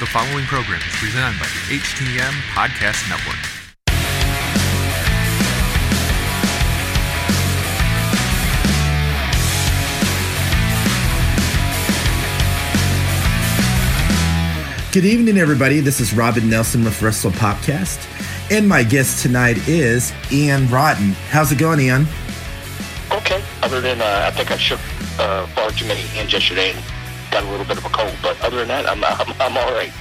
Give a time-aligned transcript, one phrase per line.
[0.00, 3.36] The following program is presented by the HTM Podcast Network.
[14.90, 15.80] Good evening, everybody.
[15.80, 18.00] This is Robin Nelson with Wrestle Podcast,
[18.50, 21.10] and my guest tonight is Ian Rotten.
[21.28, 22.06] How's it going, Ian?
[23.12, 23.44] Okay.
[23.62, 24.80] Other than uh, I think I shook
[25.18, 26.99] uh, far too many hands yesterday and
[27.30, 29.72] got a little bit of a cold, but other than that, I'm I'm, I'm all
[29.72, 29.92] right.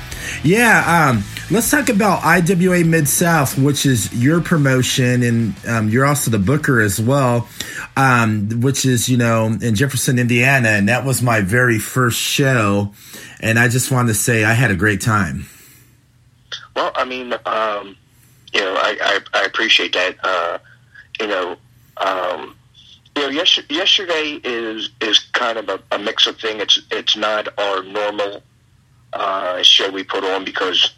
[0.44, 1.10] Yeah.
[1.10, 6.32] Um, let's talk about IWA Mid South, which is your promotion, and um, you're also
[6.32, 7.48] the booker as well,
[7.98, 12.94] um, which is you know in Jefferson, Indiana, and that was my very first show,
[13.40, 15.46] and I just wanted to say I had a great time.
[16.76, 17.96] Well, I mean, um,
[18.54, 20.16] you know, I, I, I appreciate that.
[20.24, 20.58] Uh,
[21.20, 21.58] you know,
[21.98, 22.56] um,
[23.20, 26.62] you know, yes, yesterday is is kind of a, a mix of thing.
[26.62, 28.42] It's it's not our normal
[29.12, 30.94] uh, show we put on because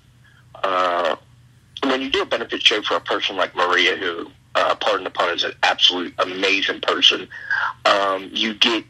[0.63, 1.15] uh,
[1.83, 5.09] when you do a benefit show for a person like Maria, who, uh, pardon the
[5.09, 7.27] pun, is an absolute amazing person,
[7.85, 8.83] um, you get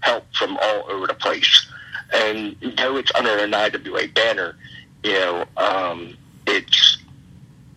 [0.00, 1.68] help from all over the place.
[2.12, 4.56] And though it's under an IWA banner,
[5.04, 6.16] you know, um,
[6.48, 6.98] it's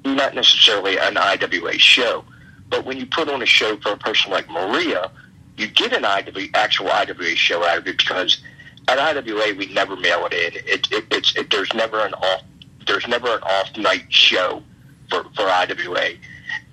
[0.03, 2.25] not necessarily an IWA show.
[2.69, 5.11] But when you put on a show for a person like Maria,
[5.57, 8.41] you get an IWA, actual IWA show out of it because
[8.87, 10.61] at IWA we never mail it in.
[10.65, 12.43] It, it, it's it, there's never an off
[12.85, 14.61] there's never an off night show
[15.09, 16.11] for, for IWA.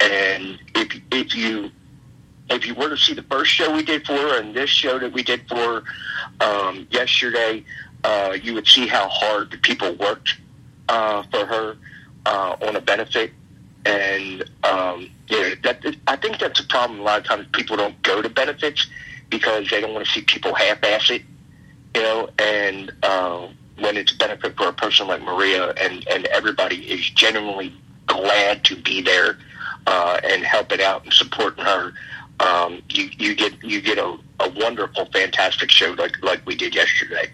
[0.01, 1.71] And if if you
[2.51, 4.99] if you were to see the first show we did for her and this show
[4.99, 5.85] that we did for
[6.41, 7.65] um, yesterday,
[8.05, 10.37] uh, you would see how hard the people worked
[10.89, 11.77] uh, for her
[12.27, 13.33] uh, on a benefit.
[13.85, 17.01] And um, yeah, that I think that's a problem.
[17.01, 18.87] A lot of times people don't go to benefits
[19.31, 21.23] because they don't want to see people half-ass it,
[21.95, 22.29] you know.
[22.39, 27.09] And uh, when it's a benefit for a person like Maria, and and everybody is
[27.11, 27.73] genuinely
[28.07, 29.39] glad to be there
[29.87, 31.95] uh, and helping out and supporting her,
[32.41, 36.75] um, you you get you get a, a wonderful, fantastic show like like we did
[36.75, 37.31] yesterday.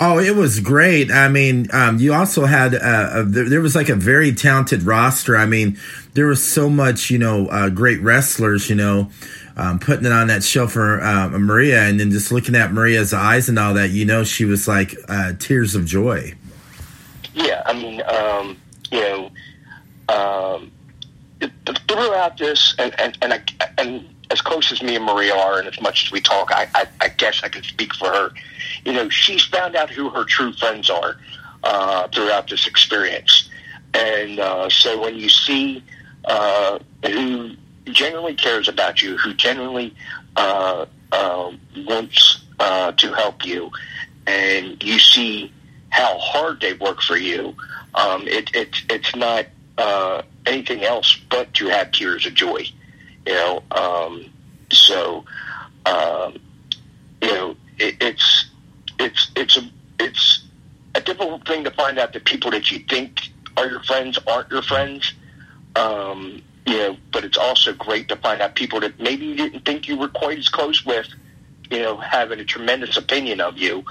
[0.00, 1.10] Oh, it was great.
[1.10, 4.84] I mean, um, you also had uh, a, there, there was like a very talented
[4.84, 5.36] roster.
[5.36, 5.76] I mean,
[6.14, 9.10] there was so much, you know, uh, great wrestlers, you know,
[9.56, 13.12] um, putting it on that show for uh, Maria, and then just looking at Maria's
[13.12, 16.32] eyes and all that, you know, she was like uh, tears of joy.
[17.34, 18.56] Yeah, I mean, um,
[18.92, 19.30] you know,
[20.08, 20.70] um,
[21.88, 23.42] throughout this, and and and, I,
[23.78, 26.68] and as close as me and Maria are, and as much as we talk, I,
[26.74, 28.30] I, I guess I can speak for her.
[28.84, 31.16] You know, she's found out who her true friends are
[31.62, 33.48] uh, throughout this experience,
[33.94, 35.82] and uh, so when you see
[36.24, 37.52] uh, who
[37.86, 39.94] genuinely cares about you, who genuinely
[40.36, 41.52] uh, uh,
[41.86, 43.70] wants uh, to help you,
[44.26, 45.52] and you see
[45.90, 47.54] how hard they work for you,
[47.94, 49.46] um, it, it, it's not
[49.78, 52.64] uh, anything else but to have tears of joy.
[53.26, 54.30] You know, um,
[54.70, 55.24] so
[55.86, 56.38] um,
[57.22, 58.47] you know it, it's
[58.98, 60.44] it's it's a it's
[60.94, 63.20] a difficult thing to find out that people that you think
[63.56, 65.12] are your friends aren't your friends.
[65.76, 69.64] Um, you know, but it's also great to find out people that maybe you didn't
[69.64, 71.08] think you were quite as close with,
[71.70, 73.84] you know, having a tremendous opinion of you,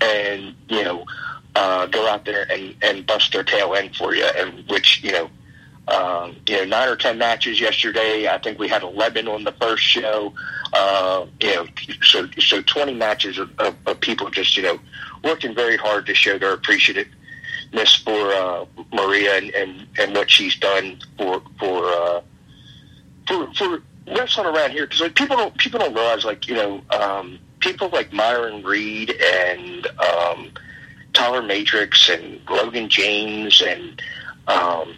[0.00, 1.04] and you know,
[1.56, 5.12] uh, go out there and and bust their tail end for you, and which you
[5.12, 5.30] know.
[5.90, 8.28] Um, you know, nine or ten matches yesterday.
[8.28, 10.32] I think we had eleven on the first show.
[10.72, 11.66] Uh, you know,
[12.02, 14.78] so so twenty matches of, of, of people just you know
[15.24, 20.56] working very hard to show their appreciativeness for uh, Maria and, and, and what she's
[20.56, 22.20] done for for uh,
[23.26, 26.80] for for wrestling around here because like people don't people don't realize like you know
[26.90, 30.50] um, people like Myron Reed and um,
[31.12, 34.02] Tyler Matrix and Logan James and
[34.46, 34.94] um,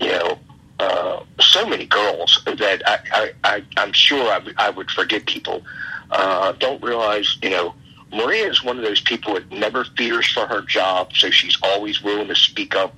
[0.00, 0.38] you know
[0.80, 5.62] uh, so many girls that I, I, I I'm sure I, I would forget people
[6.10, 7.74] uh, don't realize you know
[8.14, 12.00] Maria is one of those people that never fears for her job, so she's always
[12.00, 12.94] willing to speak up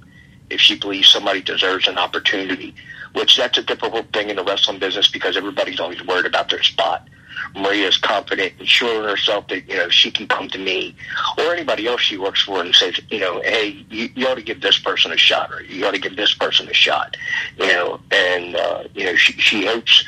[0.50, 2.74] if she believes somebody deserves an opportunity.
[3.14, 6.62] Which that's a difficult thing in the wrestling business because everybody's always worried about their
[6.62, 7.08] spot.
[7.54, 10.94] Maria's confident and sure in herself that you know she can come to me
[11.38, 14.42] or anybody else she works for and says, you know, hey, you, you ought to
[14.42, 17.16] give this person a shot or you ought to give this person a shot,
[17.58, 20.04] you know, and uh, you know she she hopes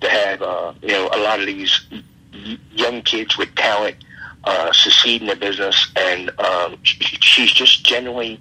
[0.00, 1.86] to have uh, you know a lot of these
[2.72, 3.96] young kids with talent
[4.44, 8.40] uh, succeed in the business, and um, she's just genuinely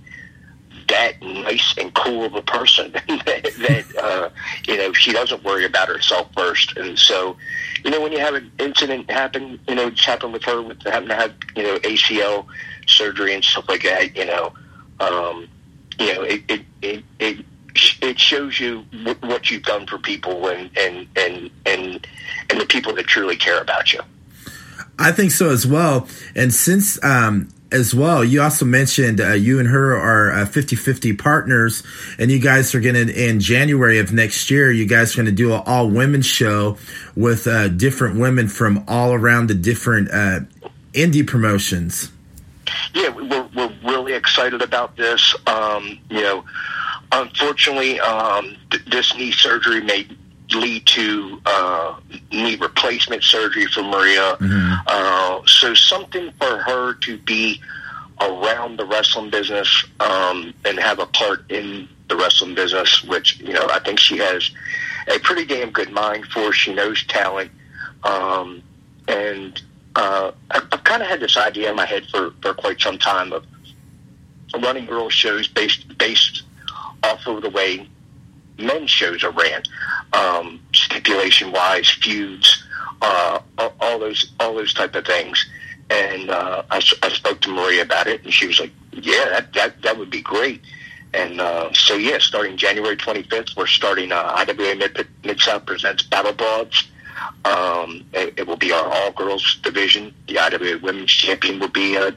[0.88, 4.30] that nice and cool of a person that, uh,
[4.68, 7.36] you know she doesn't worry about herself first, and so
[7.84, 10.82] you know when you have an incident happen, you know it's happened with her with
[10.84, 12.46] having to have you know ACL
[12.88, 14.54] surgery and stuff like that, you know.
[15.00, 15.48] um,
[16.00, 17.04] you know, it it it.
[17.20, 17.46] it
[18.04, 18.86] it shows you
[19.22, 22.08] what you've done for people and, and, and, and,
[22.52, 24.00] and the people that truly care about you.
[25.00, 26.08] I think so as well.
[26.36, 30.80] And since, um, as well, you also mentioned uh, you and her are 50 uh,
[30.80, 31.84] 50 partners,
[32.20, 35.26] and you guys are going to, in January of next year, you guys are going
[35.26, 36.78] to do an all women show
[37.16, 40.42] with uh, different women from all around the different uh,
[40.94, 42.12] indie promotions.
[42.94, 45.36] Yeah, we're, we're really excited about this.
[45.48, 46.46] Um, you know,
[47.12, 50.08] unfortunately, um, th- this knee surgery may
[50.52, 52.00] lead to uh,
[52.32, 54.36] knee replacement surgery for Maria.
[54.40, 54.74] Mm-hmm.
[54.88, 57.62] Uh, so something for her to be
[58.22, 63.54] around the wrestling business um, and have a part in the wrestling business, which you
[63.54, 64.50] know I think she has
[65.08, 66.52] a pretty damn good mind for.
[66.54, 67.52] She knows talent,
[68.04, 68.62] um,
[69.08, 69.62] and
[69.96, 72.98] uh, I've, I've kind of had this idea in my head for, for quite some
[72.98, 73.46] time of
[74.62, 76.44] running girl shows based based
[77.04, 77.88] off of the way
[78.58, 79.64] men's shows are ran,
[80.14, 82.64] um, stipulation wise, feuds,
[83.02, 83.40] uh,
[83.80, 85.46] all, those all those type of things.
[85.90, 89.54] And uh, I, I spoke to Maria about it, and she was like, "Yeah, that
[89.54, 90.62] that, that would be great."
[91.14, 96.02] And uh, so, yeah, starting January 25th, we're starting uh, IWA Mid, Mid South presents
[96.02, 96.88] Battle Broads.
[97.46, 100.14] Um, it, it, will be our all girls division.
[100.28, 102.16] The IWA Women's Champion will be at,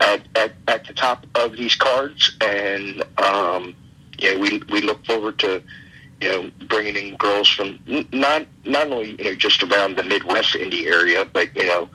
[0.00, 3.74] at, at the top of these cards, and um,
[4.18, 5.62] yeah, we we look forward to
[6.20, 7.78] you know bringing in girls from
[8.12, 11.88] not not only you know just around the Midwest indie area, but you know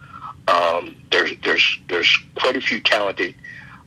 [0.47, 3.35] um, there's there's there's quite a few talented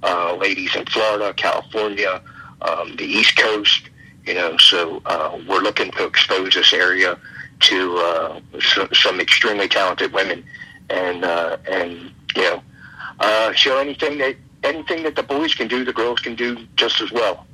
[0.02, 2.22] uh, ladies in Florida, California,
[2.62, 3.90] um, the East Coast.
[4.24, 7.18] You know, so uh, we're looking to expose this area
[7.60, 10.44] to uh, some, some extremely talented women,
[10.90, 12.62] and uh, and you know,
[13.20, 17.00] uh, show anything that anything that the boys can do, the girls can do just
[17.00, 17.47] as well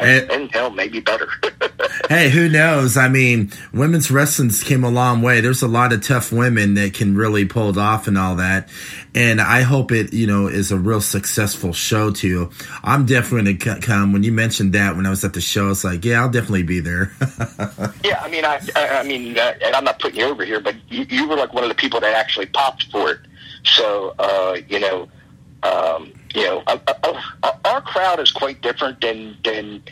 [0.00, 1.28] and, and hell, maybe better.
[2.08, 2.96] hey, who knows?
[2.96, 5.40] I mean, women's wrestling came a long way.
[5.40, 8.68] There's a lot of tough women that can really pull it off and all that.
[9.14, 12.50] And I hope it, you know, is a real successful show too.
[12.82, 14.12] I'm definitely going to come.
[14.12, 16.62] When you mentioned that when I was at the show, it's like, yeah, I'll definitely
[16.62, 17.12] be there.
[18.04, 20.76] yeah, I mean, I, I mean, uh, and I'm not putting you over here, but
[20.88, 23.20] you, you were like one of the people that actually popped for it.
[23.64, 25.08] So, uh, you know,
[25.62, 29.82] um, you know, uh, uh, uh, our crowd is quite different than than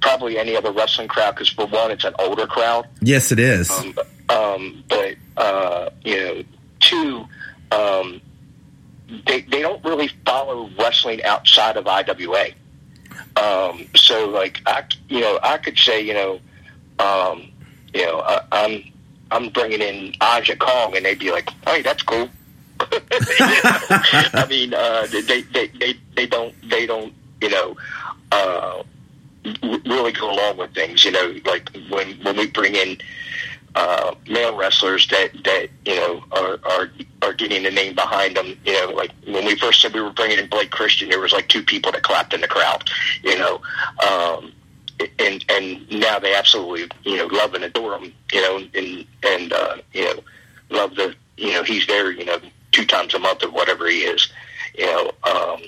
[0.00, 2.86] probably any other wrestling crowd because for one, it's an older crowd.
[3.00, 3.70] Yes, it is.
[3.70, 3.94] Um,
[4.28, 6.42] um, but uh, you know,
[6.80, 7.26] two,
[7.72, 8.20] um,
[9.26, 12.48] they they don't really follow wrestling outside of IWA.
[13.36, 16.40] Um, so, like, I you know, I could say, you know,
[16.98, 17.50] um,
[17.94, 18.84] you know, I, I'm
[19.30, 22.28] I'm bringing in Aja Kong, and they'd be like, "Hey, that's cool."
[23.10, 27.76] I mean, uh, they, they, they, they don't, they don't, you know,
[28.32, 28.82] uh,
[29.62, 31.04] really go along with things.
[31.04, 32.98] You know, like when, when we bring in,
[33.74, 36.90] uh, male wrestlers that, that, you know, are, are,
[37.22, 38.58] are getting the name behind them.
[38.64, 41.32] You know, like when we first said we were bringing in Blake Christian, there was
[41.32, 42.88] like two people that clapped in the crowd,
[43.22, 43.60] you know,
[44.08, 44.52] um,
[45.20, 49.52] and, and now they absolutely, you know, love and adore him, you know, and, and,
[49.52, 50.20] uh, you know,
[50.70, 52.40] love the, you know, he's there, you know,
[52.72, 54.28] two times a month or whatever he is,
[54.76, 55.12] you know.
[55.24, 55.62] Um,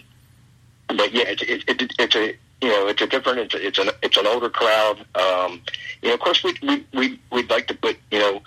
[0.88, 3.79] but yeah, it, it, it, it's a you know it's a different it's a, it's
[3.79, 4.98] an it's an older crowd.
[5.15, 5.63] Um,
[6.03, 8.43] you know, of course we we we we'd like to put you know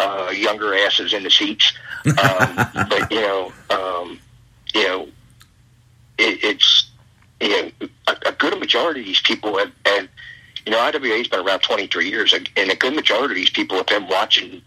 [0.00, 1.72] uh, younger asses in the seats,
[2.06, 2.56] um,
[2.88, 4.18] but you know um,
[4.74, 5.02] you know
[6.18, 6.90] it, it's
[7.40, 7.70] you know
[8.08, 10.08] a, a good majority of these people have, have
[10.66, 13.86] you know IWA's been around 23 years, and a good majority of these people have
[13.86, 14.62] been watching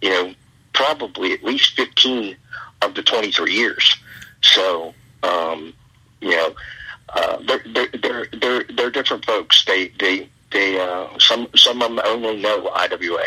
[0.00, 0.34] you know
[0.72, 2.36] probably at least 15
[2.84, 3.96] of the 23 years.
[4.42, 5.72] So, um,
[6.20, 6.54] you know,
[7.08, 9.64] uh, they're, they're, they're, they're, they're different folks.
[9.64, 13.26] They, they, they, uh, some, some of them only know IWA.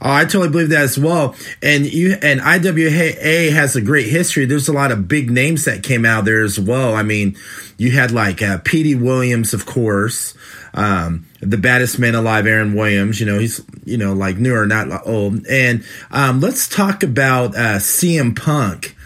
[0.00, 1.34] Oh, I totally believe that as well.
[1.62, 4.46] And you and IWA has a great history.
[4.46, 6.94] There's a lot of big names that came out there as well.
[6.94, 7.36] I mean,
[7.76, 10.34] you had like uh, Petey Williams, of course,
[10.74, 13.20] um, the baddest man alive, Aaron Williams.
[13.20, 15.46] You know, he's you know like newer, not old.
[15.46, 18.96] And um, let's talk about uh, CM Punk.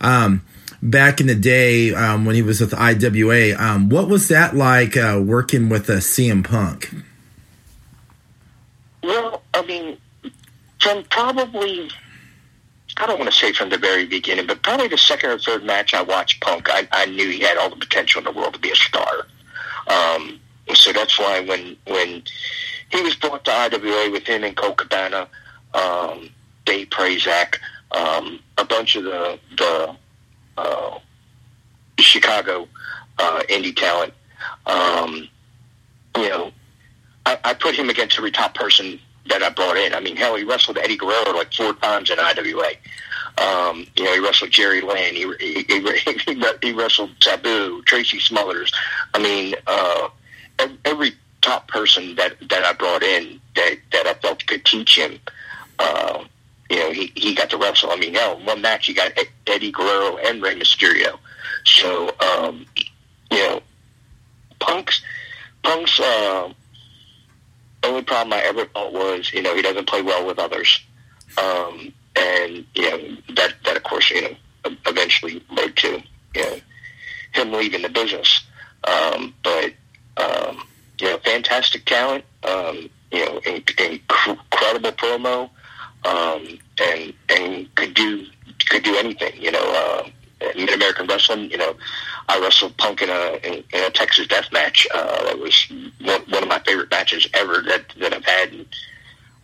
[0.00, 0.42] Um,
[0.82, 4.96] back in the day um, when he was with IWA, um, what was that like
[4.96, 6.94] uh, working with uh, CM Punk?
[9.02, 9.98] Well, I mean,
[10.80, 11.90] from probably
[12.96, 15.64] I don't want to say from the very beginning, but probably the second or third
[15.64, 18.54] match I watched Punk, I, I knew he had all the potential in the world
[18.54, 19.26] to be a star.
[19.86, 20.40] Um,
[20.74, 22.22] so that's why when when
[22.90, 25.28] he was brought to IWA with him and Colt Cabana,
[25.74, 26.30] um,
[26.64, 27.56] Dave Prazak,
[27.92, 29.96] um, a bunch of the the
[30.56, 30.98] uh,
[31.98, 32.68] Chicago
[33.18, 34.12] uh, indie talent.
[34.66, 35.28] Um,
[36.16, 36.52] you know,
[37.24, 39.94] I, I put him against every top person that I brought in.
[39.94, 42.70] I mean, hell, he wrestled Eddie Guerrero like four times in IWA.
[43.38, 45.14] Um, you know, he wrestled Jerry Lynn.
[45.14, 48.72] He, he, he, he wrestled Sabu, Tracy Smothers.
[49.14, 50.08] I mean, uh,
[50.84, 55.18] every top person that, that I brought in that, that I felt could teach him,
[55.78, 56.24] uh,
[56.68, 57.90] you know, he, he got to wrestle.
[57.90, 59.12] I mean, hell, one match he got
[59.46, 61.18] Eddie Guerrero and Rey Mysterio.
[61.64, 62.66] So, um,
[63.30, 63.60] you know,
[64.58, 65.02] Punk's,
[65.62, 66.52] Punk's, uh,
[67.82, 70.80] only problem I ever thought was, you know, he doesn't play well with others.
[71.38, 74.36] Um, and, you know, that, that of course, you know,
[74.86, 76.02] eventually led to,
[76.34, 76.56] you know,
[77.32, 78.42] him leaving the business.
[78.84, 79.72] Um, but,
[80.16, 80.66] um,
[80.98, 85.50] you know, fantastic talent, um, you know, incredible promo,
[86.04, 88.26] um, and, and could do,
[88.68, 90.08] could do anything, you know, uh,
[90.54, 91.74] Mid American Wrestling, you know,
[92.28, 94.86] I wrestled Punk in a in, in a Texas Death Match.
[94.92, 95.66] Uh, that was
[96.00, 98.66] one, one of my favorite matches ever that that I've had in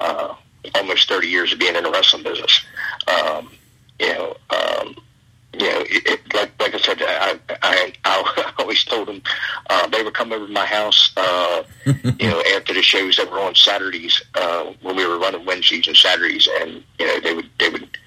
[0.00, 0.35] uh,
[0.75, 2.64] almost thirty years of being in the wrestling business.
[3.07, 3.50] Um,
[3.99, 4.97] you know, um,
[5.52, 9.23] you know, it, it, like like I said, I I, I always told them
[9.68, 13.30] uh, they would come over to my house, uh, you know, after the shows that
[13.30, 17.35] were on Saturdays uh, when we were running Wednesdays and Saturdays, and you know they
[17.35, 17.99] would they would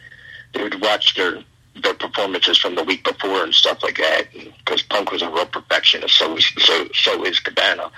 [0.54, 1.44] they would watch their
[1.82, 4.28] their performances from the week before and stuff like that.
[4.34, 7.92] Because Punk was a real perfectionist, so so so is Cabana.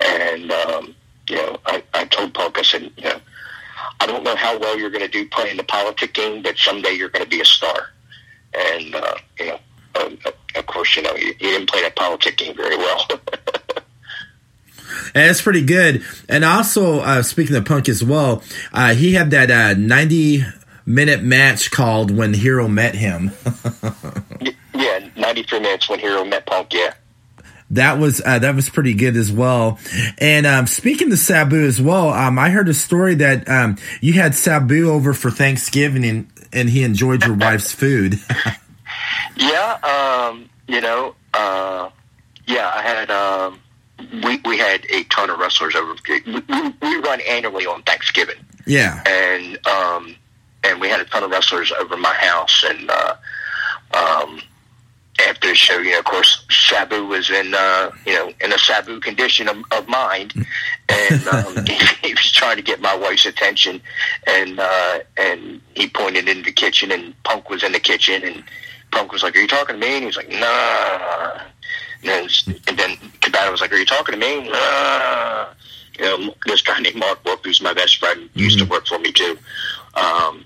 [0.00, 0.94] And um,
[1.28, 3.20] you know, I, I told Punk, I said, you know,
[4.00, 6.92] I don't know how well you're going to do playing the politic game, but someday
[6.92, 7.90] you're going to be a star.
[8.54, 9.58] And uh, you know,
[10.00, 10.18] um,
[10.54, 13.06] of course, you know, he, you didn't play that politic game very well.
[15.14, 16.04] and it's pretty good.
[16.28, 18.42] And also, uh, speaking of Punk as well,
[18.72, 20.44] uh, he had that uh, 90
[20.86, 23.30] minute match called When Hero Met Him.
[24.74, 26.94] yeah, 93 minutes when Hero met Punk, yeah.
[27.70, 29.78] That was uh, that was pretty good as well.
[30.18, 34.12] And um, speaking to Sabu as well, um, I heard a story that um, you
[34.12, 38.18] had Sabu over for Thanksgiving and, and he enjoyed your wife's food.
[39.36, 41.90] yeah, um, you know, uh,
[42.46, 43.60] yeah, I had um,
[44.24, 45.94] we we had a ton of wrestlers over.
[46.08, 48.36] We, we run annually on Thanksgiving.
[48.66, 50.16] Yeah, and um,
[50.64, 52.64] and we had a ton of wrestlers over my house.
[52.66, 53.16] And uh,
[53.94, 54.40] um,
[55.20, 58.58] after the show, you know, of course, Sabu was in uh, you know in a
[58.58, 60.32] Sabu condition of, of mind,
[60.88, 63.80] and um, he, he was trying to get my wife's attention,
[64.26, 68.42] and uh, and he pointed in the kitchen, and Punk was in the kitchen, and
[68.90, 71.40] Punk was like, "Are you talking to me?" And he was like, "Nah."
[72.04, 72.28] And then,
[72.66, 75.46] and then Cabana was like, "Are you talking to me?" Nah.
[75.98, 78.66] You know, this guy named Mark Wolf, who's my best friend, used mm-hmm.
[78.66, 79.38] to work for me too.
[79.94, 80.44] Um,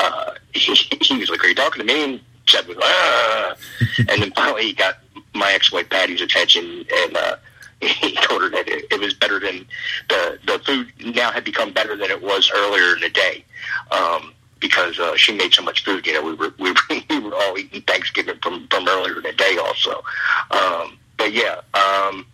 [0.00, 3.54] uh, he, he was like, "Are you talking to me?" Chad was, ah.
[3.98, 4.98] and then finally he got
[5.34, 7.36] my ex-wife Patty's attention, and uh,
[7.80, 9.66] he told her that it, it was better than
[10.08, 13.44] the the food now had become better than it was earlier in the day.
[13.90, 16.78] Um, because uh, she made so much food, you know, we were we were,
[17.10, 20.02] we were all eating Thanksgiving from from earlier in the day, also.
[20.50, 22.26] Um, but yeah, um,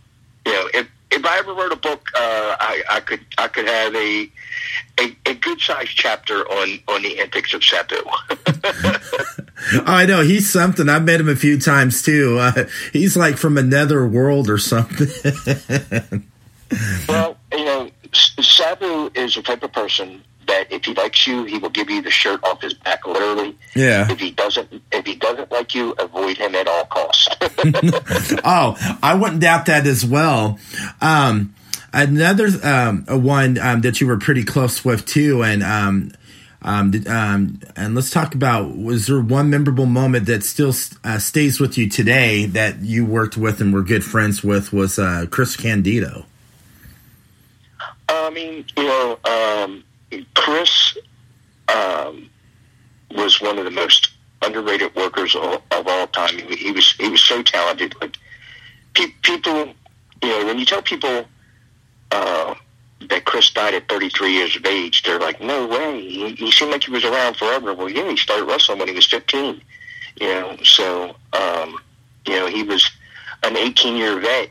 [0.47, 3.66] you know, if if I ever wrote a book, uh, I, I could I could
[3.66, 4.31] have a
[4.99, 7.97] a, a good sized chapter on on the antics of Sabu.
[9.87, 10.88] I know he's something.
[10.88, 12.38] I've met him a few times too.
[12.38, 15.09] Uh, he's like from another world or something.
[17.09, 21.58] well, you know, Sabu is a type of person that if he likes you, he
[21.58, 23.56] will give you the shirt off his back, literally.
[23.75, 24.11] Yeah.
[24.11, 27.28] If he doesn't, if he doesn't like you, avoid him at all costs.
[28.44, 30.58] oh, I wouldn't doubt that as well.
[31.00, 31.54] Um,
[31.92, 36.12] another um, one um, that you were pretty close with too, and um,
[36.62, 40.72] um, um, and let's talk about was there one memorable moment that still
[41.04, 44.99] uh, stays with you today that you worked with and were good friends with was
[44.99, 46.25] uh, Chris Candido.
[48.08, 49.84] I mean, you know, um,
[50.35, 50.97] Chris
[51.69, 52.28] um,
[53.11, 54.11] was one of the most
[54.42, 56.38] underrated workers of, of all time.
[56.38, 57.95] He, he, was he was so talented.
[58.00, 58.16] Like
[58.95, 59.75] pe- people,
[60.23, 61.25] you know, when you tell people
[62.11, 62.54] uh,
[63.09, 66.00] that Chris died at 33 years of age, they're like, "No way!
[66.00, 68.95] He, he seemed like he was around forever." Well, yeah, he started wrestling when he
[68.95, 69.62] was 15.
[70.21, 71.78] You know, so um,
[72.26, 72.90] you know he was
[73.42, 74.50] an 18 year vet,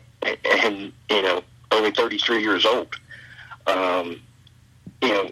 [0.63, 2.96] and you know only 33 years old.
[3.68, 4.22] Um,
[5.01, 5.32] you know,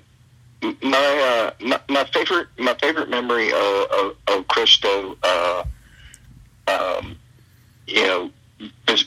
[0.61, 5.63] my, uh, my my favorite my favorite memory of of, of Christo, uh,
[6.67, 7.17] um,
[7.87, 8.31] you know,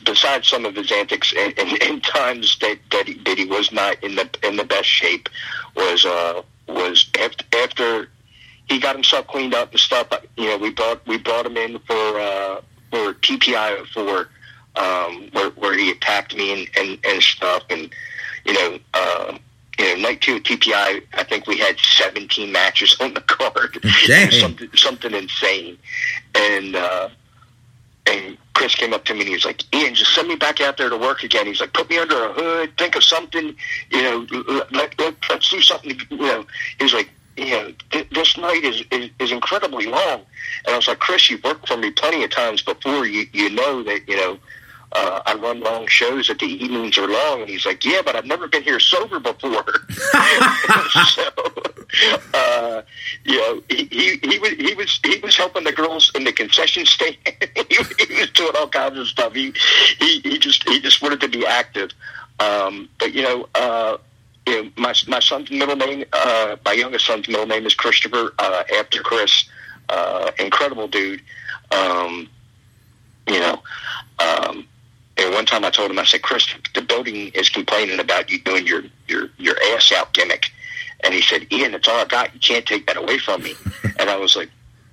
[0.04, 3.72] besides some of his antics and, and, and times that that he, that he was
[3.72, 5.28] not in the in the best shape,
[5.76, 8.08] was uh, was after, after
[8.68, 10.08] he got himself cleaned up and stuff.
[10.36, 14.28] You know, we brought we brought him in for uh, for TPI for
[14.76, 17.64] um, where, where he attacked me and, and, and stuff.
[17.70, 17.92] And,
[18.44, 19.38] you know, um,
[19.78, 23.78] you know, night two at TPI, I think we had 17 matches on the card.
[24.32, 25.78] Something, something insane.
[26.34, 27.08] And, uh,
[28.06, 30.60] and Chris came up to me and he was like, Ian, just send me back
[30.60, 31.46] out there to work again.
[31.46, 33.54] He's like, put me under a hood, think of something,
[33.90, 34.26] you know,
[34.72, 36.44] let, let, let's do something, you know.
[36.78, 40.22] He was like, you know, th- this night is, is, is incredibly long.
[40.66, 43.06] And I was like, Chris, you've worked for me plenty of times before.
[43.06, 44.38] You, you know that, you know,
[44.94, 47.40] uh, I run long shows that the evenings are long.
[47.40, 49.64] And he's like, yeah, but I've never been here sober before.
[49.90, 51.22] so,
[52.34, 52.82] uh,
[53.24, 56.32] you know, he, he, he was, he was, he was helping the girls in the
[56.32, 57.16] concession stand.
[57.26, 57.76] he,
[58.08, 59.34] he was doing all kinds of stuff.
[59.34, 59.52] He,
[59.98, 61.90] he, he just, he just wanted to be active.
[62.40, 63.98] Um, but you know, uh,
[64.46, 68.34] you know, my my son's middle name, uh, my youngest son's middle name is Christopher.
[68.38, 69.44] Uh, after Chris,
[69.88, 71.22] uh, incredible dude.
[71.70, 72.28] Um,
[73.28, 73.62] you know,
[74.18, 74.66] um,
[75.22, 78.40] and one time I told him, I said, Chris, the building is complaining about you
[78.40, 80.50] doing your your your ass out gimmick,
[81.04, 82.34] and he said, Ian, it's all I got.
[82.34, 83.54] You can't take that away from me.
[83.98, 84.50] and I was like,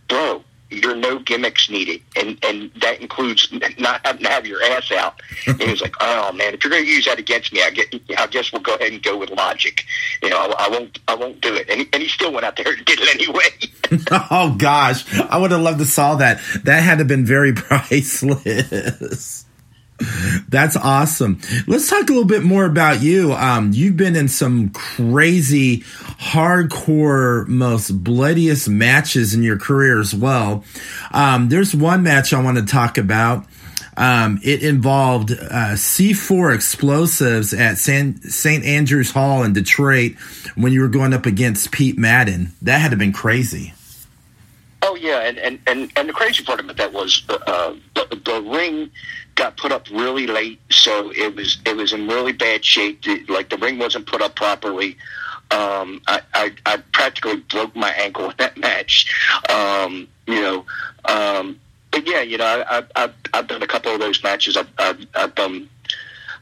[0.08, 4.92] bro, you're no gimmicks needed, and and that includes not having to have your ass
[4.92, 5.20] out.
[5.48, 7.72] And he was like, "Oh man, if you're going to use that against me, I
[7.72, 9.86] get, I guess we'll go ahead and go with logic.
[10.22, 12.46] You know, I, I won't, I won't do it." And he, and he still went
[12.46, 14.06] out there and did it anyway.
[14.32, 16.40] oh gosh, I would have loved to saw that.
[16.64, 19.46] That had to have been very priceless.
[20.48, 21.40] That's awesome.
[21.68, 23.34] Let's talk a little bit more about you.
[23.34, 30.64] Um, you've been in some crazy, hardcore, most bloodiest matches in your career as well.
[31.12, 33.46] Um, there's one match I want to talk about.
[33.98, 38.64] Um, it involved uh, C4 explosives at San, St.
[38.64, 40.14] Andrews Hall in Detroit
[40.56, 42.54] when you were going up against Pete Madden.
[42.62, 43.74] That had to have been crazy.
[44.82, 48.42] Oh yeah, and and and, and the crazy part it that was uh, the, the
[48.42, 48.90] ring
[49.40, 53.04] got put up really late, so it was it was in really bad shape.
[53.30, 54.98] Like the ring wasn't put up properly.
[55.50, 59.12] Um, I, I I practically broke my ankle in that match.
[59.50, 60.66] Um, you know,
[61.06, 64.58] um, but yeah, you know, I, I, I've I've done a couple of those matches.
[64.58, 65.70] I've I've, I've done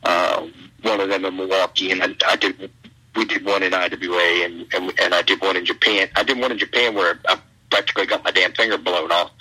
[0.04, 0.48] uh,
[0.82, 2.72] one of them in Milwaukee, and I, I did
[3.16, 6.10] we did one in IWA, and, and and I did one in Japan.
[6.16, 9.32] I did one in Japan where I practically got my damn finger blown off.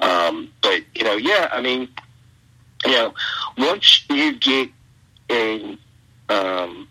[0.00, 1.88] Um, but you know, yeah, I mean,
[2.84, 3.14] you know,
[3.58, 4.70] once you get
[5.30, 5.78] a
[6.28, 6.88] um,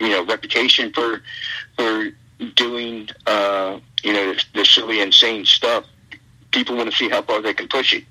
[0.00, 1.22] you know reputation for
[1.76, 2.10] for
[2.54, 5.84] doing uh, you know the, the silly, insane stuff,
[6.50, 8.04] people want to see how far they can push it.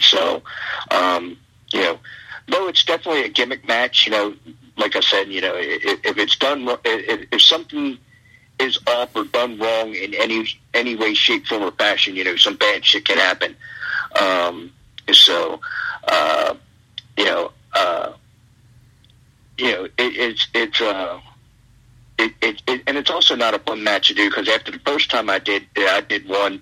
[0.00, 0.42] So,
[0.90, 1.36] um,
[1.72, 1.98] you know,
[2.46, 4.34] though it's definitely a gimmick match, you know,
[4.76, 7.98] like I said, you know, if, if it's done, if, if something
[8.60, 12.36] is up or done wrong in any any way, shape, form, or fashion, you know,
[12.36, 13.56] some bad shit can happen.
[14.20, 14.72] Um,
[15.16, 15.60] so,
[16.06, 16.54] uh,
[17.16, 18.12] you know, uh,
[19.58, 21.20] you know, it, it's it's uh,
[22.18, 24.78] it, it, it, and it's also not a fun match to do because after the
[24.80, 26.60] first time I did I did one,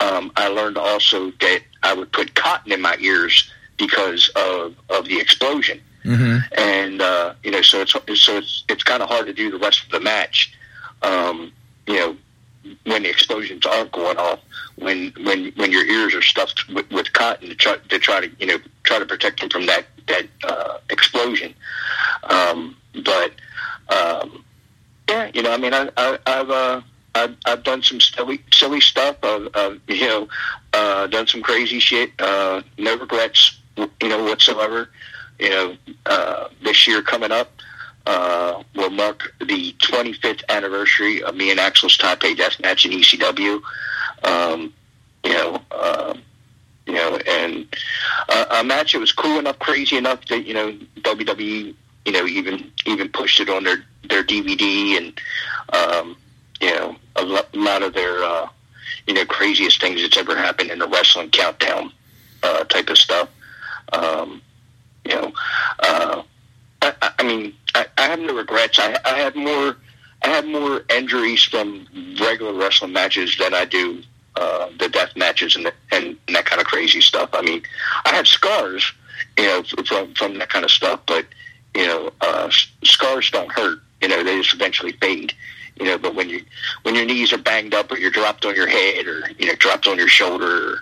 [0.00, 5.06] um, I learned also that I would put cotton in my ears because of of
[5.06, 5.80] the explosion.
[6.04, 6.38] Mm-hmm.
[6.60, 9.58] And uh, you know, so it's so it's it's kind of hard to do the
[9.58, 10.52] rest of the match.
[11.02, 11.52] Um,
[11.86, 12.16] you know,
[12.84, 14.40] when the explosions aren't going off,
[14.76, 18.30] when when when your ears are stuffed with, with cotton to try to try to
[18.38, 21.54] you know try to protect them from that that uh, explosion.
[22.24, 23.32] Um, but
[23.88, 24.44] um,
[25.08, 26.80] yeah, you know, I mean, I, I, I've uh,
[27.14, 29.16] I've, I've done some silly silly stuff.
[29.22, 30.28] I've, I've you know
[30.72, 32.12] uh, done some crazy shit.
[32.18, 34.88] Uh, no regrets, you know, whatsoever.
[35.38, 37.50] You know, uh, this year coming up
[38.06, 43.62] uh, will mark the 25th anniversary of me and Axl's Taipei Death Match in ECW.
[44.24, 44.72] Um,
[45.24, 46.14] you know, uh,
[46.86, 47.66] you know, and
[48.28, 52.26] uh, a match that was cool enough, crazy enough that you know WWE, you know,
[52.26, 55.20] even even pushed it on their their DVD and
[55.72, 56.16] um,
[56.60, 58.48] you know a lot of their uh,
[59.06, 61.92] you know craziest things that's ever happened in the wrestling countdown
[62.42, 63.28] uh, type of stuff.
[63.92, 64.42] Um,
[65.04, 65.32] you know,
[65.80, 66.22] uh,
[66.82, 68.78] I, I mean, I, I have no regrets.
[68.78, 69.76] I, I have more,
[70.22, 71.86] I have more injuries from
[72.20, 74.02] regular wrestling matches than I do
[74.36, 77.30] uh, the death matches and, the, and that kind of crazy stuff.
[77.32, 77.62] I mean,
[78.04, 78.92] I have scars,
[79.38, 81.26] you know, from from that kind of stuff, but
[81.74, 82.50] you know, uh,
[82.82, 83.80] scars don't hurt.
[84.00, 85.34] You know, they just eventually fade.
[85.78, 86.44] You know, but when you
[86.82, 89.54] when your knees are banged up, or you're dropped on your head, or you know,
[89.54, 90.78] dropped on your shoulder, or,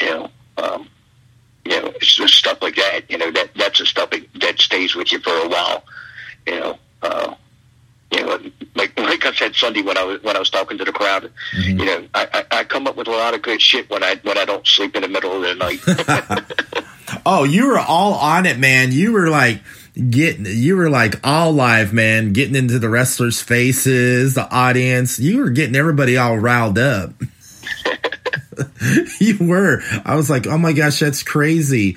[0.00, 0.88] you know, um,
[1.64, 3.02] you know, it's just stuff like that.
[3.08, 5.84] You know, that that's the stuff that, stays with you for a while.
[6.46, 7.34] You know, uh,
[8.10, 8.38] you know,
[8.74, 11.30] like like I said Sunday when I was when I was talking to the crowd.
[11.56, 11.78] Mhm.
[11.80, 14.16] You know, I, I, I come up with a lot of good shit when I
[14.22, 16.84] when I don't sleep in the middle of the night.
[17.24, 18.92] Oh, you were all on it, man.
[18.92, 19.60] You were like
[20.10, 25.18] getting, you were like all live, man, getting into the wrestlers' faces, the audience.
[25.18, 27.12] You were getting everybody all riled up.
[29.20, 29.82] you were.
[30.04, 31.96] I was like, oh my gosh, that's crazy.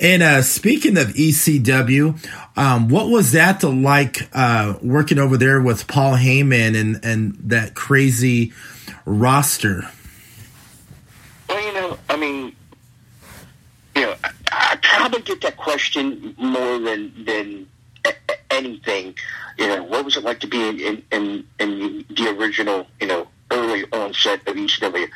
[0.00, 2.18] And uh, speaking of ECW,
[2.56, 7.74] um, what was that like uh, working over there with Paul Heyman and and that
[7.74, 8.52] crazy
[9.04, 9.88] roster?
[11.48, 12.56] Well, you know, I mean,
[13.96, 17.66] you know, I, I probably get that question more than than
[18.50, 19.14] anything.
[19.58, 23.06] You know, what was it like to be in in, in, in the original, you
[23.06, 25.08] know, early onset of ECW?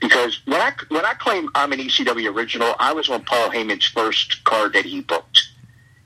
[0.00, 3.86] Because when I when I claim I'm an ECW original, I was on Paul Heyman's
[3.86, 5.48] first card that he booked.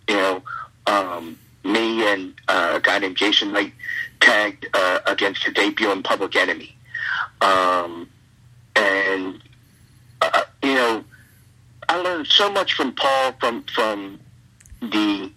[0.09, 0.43] You know,
[0.87, 3.73] um, me and uh, a guy named Jason Knight
[4.21, 6.75] tagged uh, against the debut in Public Enemy,
[7.41, 8.09] um,
[8.77, 9.43] and
[10.21, 11.05] uh, you know,
[11.89, 14.21] I learned so much from Paul from from
[14.81, 15.31] the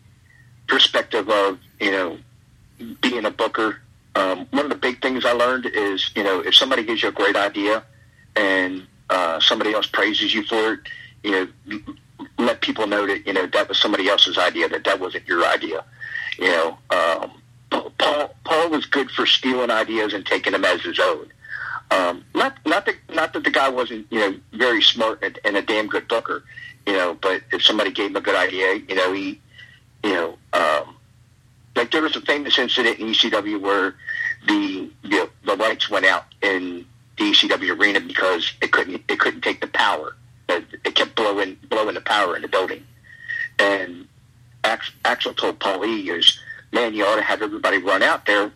[0.68, 2.18] perspective of you know
[3.02, 3.82] being a booker.
[4.15, 7.10] Um, one of the big things I learned is you know if somebody gives you
[7.10, 7.84] a great idea
[8.36, 10.80] and uh, somebody else praises you for it,
[11.24, 11.32] you
[11.67, 11.80] know,
[12.38, 15.45] let people know that you know that was somebody else's idea, that that wasn't your
[15.45, 15.84] idea.
[16.38, 17.32] You know, um,
[17.97, 21.32] Paul Paul was good for stealing ideas and taking them as his own.
[21.91, 25.58] Um, not not that not that the guy wasn't you know very smart and, and
[25.58, 26.43] a damn good booker,
[26.88, 29.39] you know, but if somebody gave him a good idea, you know, he,
[30.04, 30.95] you know, um,
[31.76, 33.96] like there was a famous incident in ECW where
[34.48, 36.86] the the, the lights went out in
[37.18, 40.16] the ECW arena because it couldn't it couldn't take the power.
[40.50, 42.86] It kept blowing blowing the power in the building.
[43.60, 44.08] And
[44.64, 46.10] Axl told Paul E.
[46.10, 46.40] is,
[46.72, 48.52] man, you ought to have everybody run out there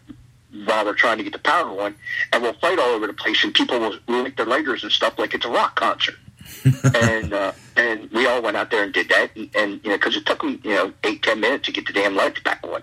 [0.66, 1.96] while they're trying to get the power on,
[2.32, 5.20] and we'll fight all over the place, and people will lick their lighters and stuff
[5.20, 6.16] like it's a rock concert.
[6.96, 9.98] and uh, and we all went out there and did that, and, and you know,
[9.98, 12.60] because it took them you know eight ten minutes to get the damn lights back
[12.64, 12.82] on.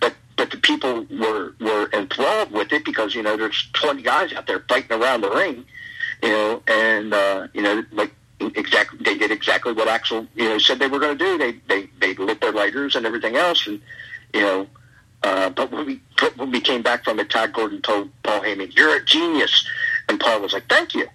[0.00, 4.32] But but the people were were enthralled with it because you know there's 20 guys
[4.32, 5.64] out there fighting around the ring,
[6.22, 10.58] you know, and uh, you know like exactly they did exactly what Axl you know
[10.58, 11.38] said they were going to do.
[11.38, 13.80] They they they lit their lighters and everything else, and
[14.34, 14.66] you know.
[15.22, 16.00] Uh, but when we
[16.36, 19.66] when we came back from it, Todd Gordon told Paul Heyman, "You're a genius,"
[20.08, 21.08] and Paul was like, "Thank you."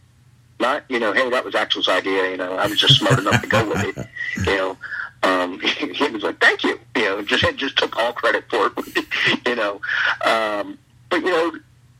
[0.59, 2.31] Not you know, hey, that was Axl's idea.
[2.31, 4.07] You know, I was just smart enough to go with it.
[4.45, 4.77] You know,
[5.23, 9.05] um, he was like, "Thank you," you know, just just took all credit for it,
[9.45, 9.81] you know.
[10.25, 10.77] Um,
[11.09, 11.51] but you know,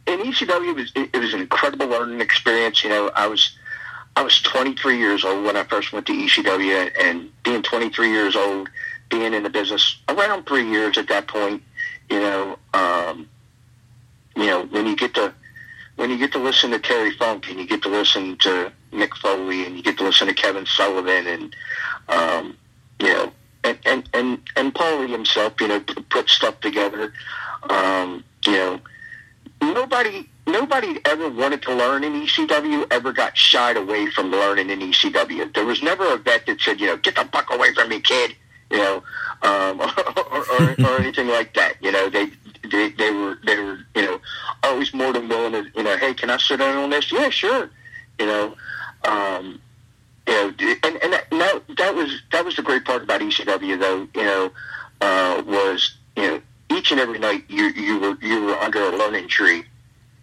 [0.07, 2.84] in ECW, it was it, was an incredible learning experience.
[2.84, 3.55] You know, I was
[4.15, 8.36] I was 23 years old when I first went to ECW, and being 23 years
[8.36, 8.69] old,
[9.10, 11.63] being in the business around three years at that point,
[12.10, 13.29] you know, um,
[14.36, 15.34] you know, when you get to
[15.95, 19.13] when you get to listen to Terry Funk and you get to listen to Mick
[19.17, 21.55] Foley and you get to listen to Kevin Sullivan and
[22.10, 22.57] um,
[23.01, 23.31] you know,
[23.63, 27.13] and and and, and Paulie himself, you know, put stuff together.
[27.69, 28.79] Um, you know,
[29.61, 34.79] nobody nobody ever wanted to learn in ECW ever got shied away from learning in
[34.79, 35.53] ECW.
[35.53, 38.01] There was never a vet that said, you know, get the fuck away from me,
[38.01, 38.35] kid,
[38.69, 39.03] you know,
[39.43, 39.81] um,
[40.31, 41.75] or, or, or anything like that.
[41.81, 42.27] You know, they,
[42.69, 44.21] they they were they were you know
[44.63, 47.11] always more than willing to you know, hey, can I sit in on this?
[47.11, 47.69] Yeah, sure.
[48.19, 48.55] You know,
[49.03, 49.61] um,
[50.27, 50.53] you know,
[50.84, 54.07] and and that, and that that was that was the great part about ECW though.
[54.15, 54.51] You know,
[55.01, 58.97] uh, was you know each and every night you you were you were under a
[58.97, 59.63] learning tree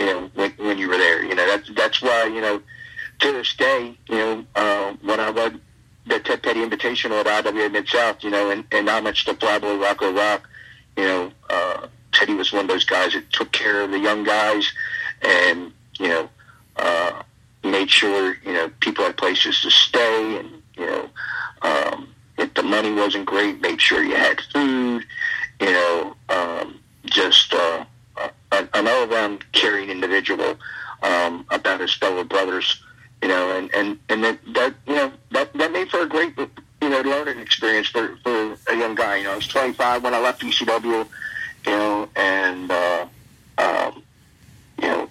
[0.01, 1.23] you know, when, when you were there.
[1.23, 2.63] You know, that's that's why you know,
[3.21, 5.61] to this day, you know, uh, when I led
[6.07, 9.33] the Ted Petty Invitational at IWA Mid South, you know, and, and how much the
[9.33, 10.49] Flyboy Rocco Rock,
[10.97, 14.25] you know, uh, Teddy was one of those guys that took care of the young
[14.25, 14.73] guys,
[15.23, 16.29] and you know,
[16.77, 17.23] uh,
[17.65, 21.11] made sure you know people had places to stay, and you know,
[21.63, 25.05] um, if the money wasn't great, made sure you had food,
[25.61, 27.53] you know, um, just.
[27.55, 27.85] Uh,
[28.51, 30.57] an all-around caring individual
[31.03, 32.83] um, about his fellow brothers,
[33.23, 36.37] you know, and and and that, that you know that that made for a great
[36.37, 39.17] you know learning experience for for a young guy.
[39.17, 41.07] You know, I was 25 when I left ECW,
[41.67, 43.07] you know, and uh,
[43.59, 44.03] um,
[44.81, 45.09] you know,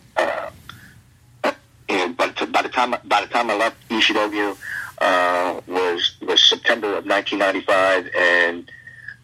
[1.89, 4.58] and by by the time by the time I left ECW
[5.00, 8.71] uh, was was September of 1995, and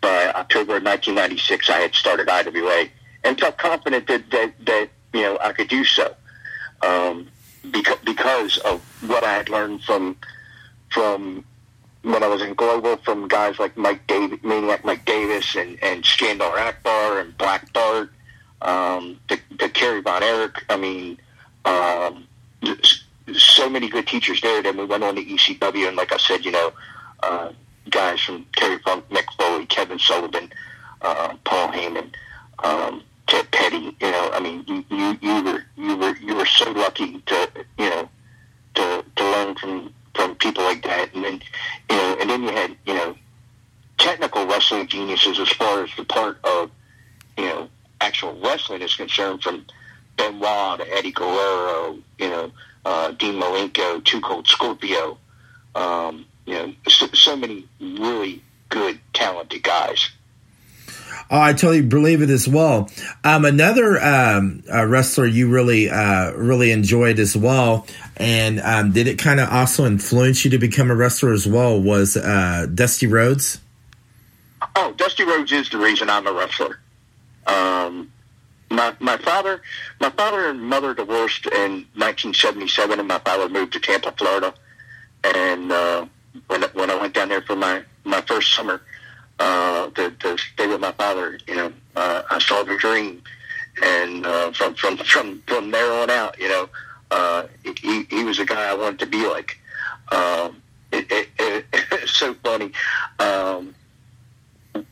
[0.01, 2.87] by October of 1996, I had started IWA
[3.23, 6.15] and felt confident that, that, that you know I could do so
[6.81, 7.27] um,
[7.71, 10.17] because because of what I had learned from
[10.91, 11.45] from
[12.03, 16.03] when I was in global from guys like Mike Davis, Maniac Mike Davis, and and
[16.03, 18.11] Skandar Akbar and Black Bart,
[18.61, 20.63] um, the, the Kerry Von Erich.
[20.69, 21.17] I mean,
[21.65, 22.27] um,
[23.35, 24.61] so many good teachers there.
[24.61, 26.73] Then we went on to ECW, and like I said, you know,
[27.21, 27.51] uh,
[27.89, 30.51] guys from Terry Funk, Mick Foley, Kevin Sullivan,
[31.01, 32.13] uh, Paul Heyman,
[32.63, 33.95] um, Ted Petty.
[33.99, 37.49] You know, I mean, you, you you were you were you were so lucky to
[37.77, 38.09] you know
[38.75, 41.41] to to learn from from people like that, and then
[41.89, 43.15] you know, and then you had you know
[43.97, 46.69] technical wrestling geniuses as far as the part of
[47.37, 47.69] you know
[48.01, 49.65] actual wrestling is concerned, from
[50.17, 52.51] Benoit to Eddie Guerrero, you know,
[52.85, 55.17] uh, Dean Malenko, Too Cold Scorpio,
[55.75, 60.09] um, you know, so, so many really good, talented guys.
[61.31, 62.89] Oh, I totally believe it as well.
[63.23, 69.07] Um, another um, uh, wrestler you really, uh, really enjoyed as well, and um, did
[69.07, 71.79] it kind of also influence you to become a wrestler as well?
[71.81, 73.59] Was uh, Dusty Rhodes?
[74.75, 76.79] Oh, Dusty Rhodes is the reason I'm a wrestler.
[77.47, 78.11] Um,
[78.73, 79.61] my my father,
[79.99, 84.53] my father and mother divorced in 1977, and my father moved to Tampa, Florida.
[85.23, 86.05] And uh,
[86.47, 88.81] when when I went down there for my my first summer
[89.39, 93.21] uh, to, to stay with my father, you know, uh, I saw the dream,
[93.81, 96.69] and uh, from from from from there on out, you know,
[97.11, 97.47] uh,
[97.81, 99.59] he he was a guy I wanted to be like.
[100.11, 102.71] Um, it, it, it, it's so funny.
[103.17, 103.73] Um,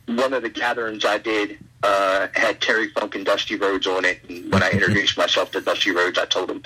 [0.06, 4.20] one of the gatherings I did uh, had Terry Funk and Dusty Rhodes on it.
[4.28, 6.62] And when I introduced myself to Dusty Rhodes, I told him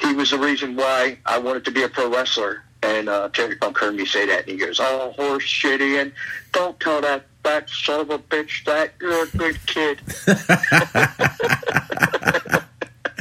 [0.00, 2.64] he was the reason why I wanted to be a pro wrestler.
[2.82, 6.12] And uh, Terry Funk heard me say that, and he goes, "Oh, horse shit, Ian!
[6.52, 10.00] Don't tell that fat son of a bitch that you're a good kid."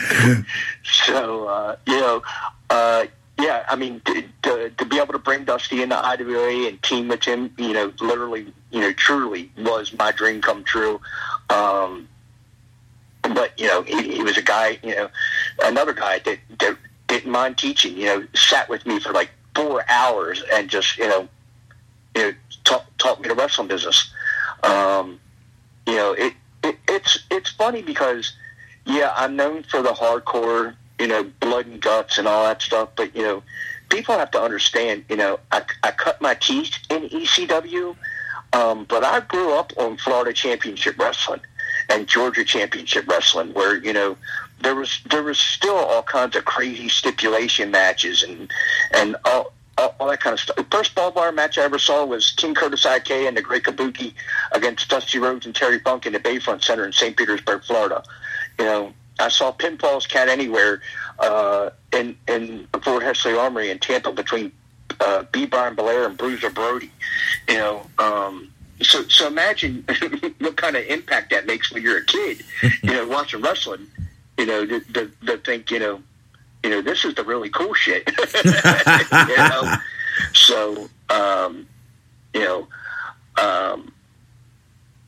[0.84, 2.24] so uh, you know,
[2.70, 3.06] uh,
[3.40, 7.08] yeah, I mean, to, to, to be able to bring Dusty into IWA and team
[7.08, 11.00] with him, you know, literally, you know, truly was my dream come true.
[11.50, 12.08] Um,
[13.22, 15.10] but you know, he, he was a guy, you know,
[15.64, 17.96] another guy that, that didn't mind teaching.
[17.96, 21.28] You know, sat with me for like four hours and just, you know,
[22.16, 24.12] you know, taught, taught me the wrestling business.
[24.64, 25.20] Um,
[25.86, 28.34] you know, it, it it's it's funny because
[28.86, 32.90] yeah, I'm known for the hardcore you know, blood and guts and all that stuff.
[32.96, 33.44] But, you know,
[33.90, 37.96] people have to understand, you know, I, I cut my teeth in ECW,
[38.54, 41.42] um, but I grew up on Florida Championship Wrestling
[41.90, 44.18] and Georgia Championship Wrestling, where, you know,
[44.62, 48.52] there was there was still all kinds of crazy stipulation matches and
[48.92, 50.56] and all, all, that kind of stuff.
[50.56, 53.64] The first ball bar match I ever saw was King Curtis Iaukea and the Great
[53.64, 54.14] Kabuki
[54.52, 57.16] against Dusty Rhodes and Terry Funk in the Bayfront Center in St.
[57.16, 58.04] Petersburg, Florida.
[58.58, 60.82] You know, I saw Pinfalls Count Anywhere
[61.20, 64.52] uh, in in Fort Hesterly Armory in Tampa between
[65.00, 65.46] uh, B.
[65.46, 66.92] Brian Blair and Bruiser Brody.
[67.48, 68.52] You know, um,
[68.82, 69.86] so so imagine
[70.40, 72.44] what kind of impact that makes when you're a kid.
[72.84, 73.88] You know, watching wrestling.
[74.38, 76.02] You know, to, to, to think you know,
[76.64, 78.08] you know, this is the really cool shit.
[78.46, 79.76] you know,
[80.34, 81.68] so um,
[82.34, 82.68] you know.
[83.40, 83.94] Um,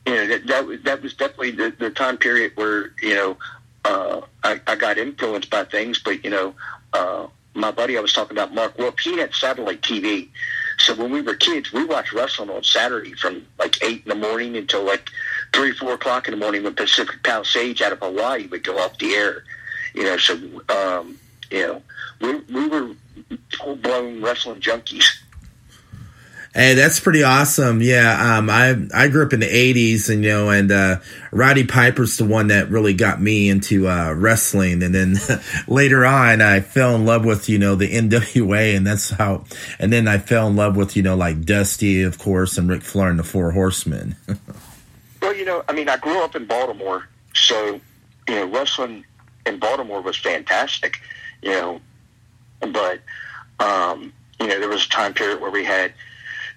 [0.06, 3.36] you know that that, that was definitely the, the time period where you know
[3.84, 6.54] uh, I, I got influenced by things, but you know,
[6.92, 10.28] uh, my buddy I was talking about, Mark Wolf, he had satellite TV.
[10.78, 14.14] So when we were kids, we watched wrestling on Saturday from like eight in the
[14.14, 15.10] morning until like
[15.52, 18.98] three, four o'clock in the morning when Pacific Palisades out of Hawaii would go off
[18.98, 19.44] the air.
[19.94, 20.34] You know, so
[20.68, 21.18] um,
[21.50, 21.82] you know,
[22.20, 22.90] we we were
[23.58, 25.04] full blown wrestling junkies.
[26.52, 27.80] Hey, that's pretty awesome.
[27.80, 30.98] Yeah, um, I I grew up in the '80s, and you know, and uh,
[31.30, 35.14] Roddy Piper's the one that really got me into uh, wrestling, and then
[35.68, 39.44] later on, I fell in love with you know the NWA, and that's how,
[39.78, 42.82] and then I fell in love with you know like Dusty, of course, and Ric
[42.82, 44.16] Flair and the Four Horsemen.
[45.22, 47.80] well, you know, I mean, I grew up in Baltimore, so
[48.28, 49.04] you know, wrestling
[49.46, 51.00] in Baltimore was fantastic,
[51.42, 51.80] you know,
[52.60, 52.98] but
[53.60, 55.92] um, you know, there was a time period where we had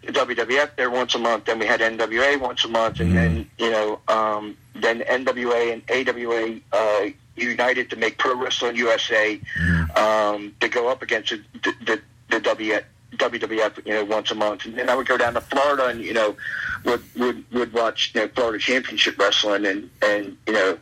[0.06, 3.14] WWF there once a month, then we had NWA once a month, and mm.
[3.14, 9.40] then you know, um, then NWA and AWA uh, united to make Pro Wrestling USA
[9.60, 9.98] mm.
[9.98, 12.80] um, to go up against the the, the w,
[13.16, 16.02] WWF, you know, once a month, and then I would go down to Florida and
[16.02, 16.36] you know,
[16.84, 20.78] would would would watch you know Florida Championship Wrestling and and you know,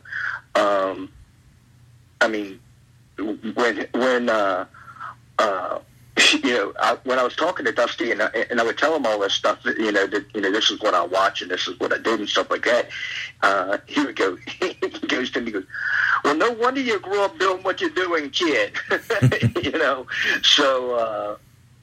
[0.54, 1.10] um,
[2.20, 2.60] I mean,
[3.16, 4.66] when when uh,
[5.38, 5.78] uh,
[6.42, 8.94] you know, I, when I was talking to Dusty and I, and I would tell
[8.94, 11.50] him all this stuff, you know, that, you know, this is what I watch and
[11.50, 12.90] this is what I did and stuff like that.
[13.42, 14.74] Uh, he would go, he
[15.08, 15.64] goes to me, he goes,
[16.22, 18.72] well, no wonder you grew up doing what you're doing, kid.
[19.62, 20.06] you know,
[20.42, 21.36] so, uh,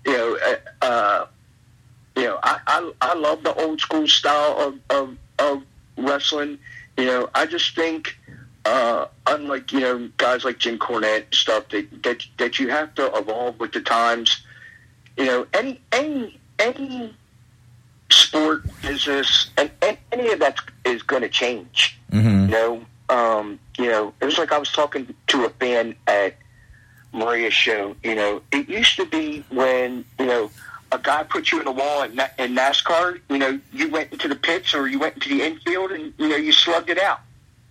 [0.05, 1.27] you know, uh, uh,
[2.15, 5.63] you know, I, I, I love the old school style of, of, of
[5.97, 6.59] wrestling.
[6.97, 8.18] You know, I just think,
[8.65, 13.11] uh, unlike you know guys like Jim Cornette stuff that, that that you have to
[13.15, 14.43] evolve with the times.
[15.17, 17.15] You know, any any any
[18.11, 21.97] sport, business, and, and any of that is going to change.
[22.11, 22.45] Mm-hmm.
[22.45, 26.35] You know, um, you know, it was like I was talking to a fan at
[27.13, 27.95] Maria's show.
[28.03, 30.51] You know, it used to be when you know
[30.91, 33.19] a guy put you in a wall in, in NASCAR.
[33.29, 36.29] You know, you went into the pits or you went into the infield and you
[36.29, 37.21] know you slugged it out.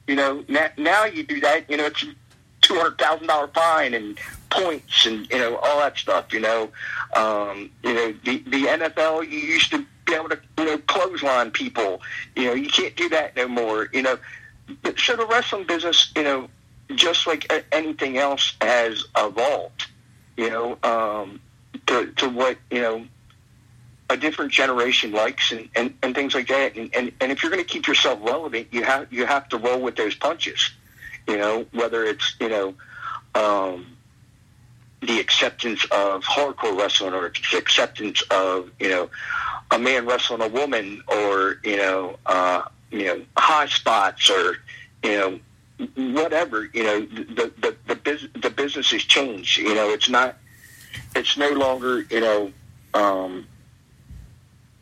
[0.08, 1.68] You know, now, now you do that.
[1.68, 2.04] You know, it's
[2.62, 4.18] two hundred thousand dollar fine and
[4.50, 6.32] points and you know all that stuff.
[6.32, 6.70] You know,
[7.14, 9.30] um, you know the the NFL.
[9.30, 12.00] You used to be able to you know clothesline people.
[12.34, 13.90] You know, you can't do that no more.
[13.92, 14.18] You know,
[14.82, 16.48] but so the wrestling business, you know,
[16.94, 19.88] just like anything else, has evolved.
[20.38, 21.38] You know, um,
[21.86, 23.04] to to what you know
[24.10, 26.76] a different generation likes and, and, and things like that.
[26.76, 29.58] And, and, and if you're going to keep yourself relevant, you have you have to
[29.58, 30.70] roll with those punches.
[31.26, 32.74] You know, whether it's you know
[33.34, 33.86] um,
[35.02, 39.10] the acceptance of hardcore wrestling or the acceptance of you know
[39.70, 44.56] a man wrestling a woman or you know uh, you know high spots or
[45.02, 45.40] you know
[46.14, 49.58] whatever you know the the the, the business has changed.
[49.58, 50.36] You know, it's not
[51.14, 52.52] it's no longer you know.
[52.94, 53.46] Um,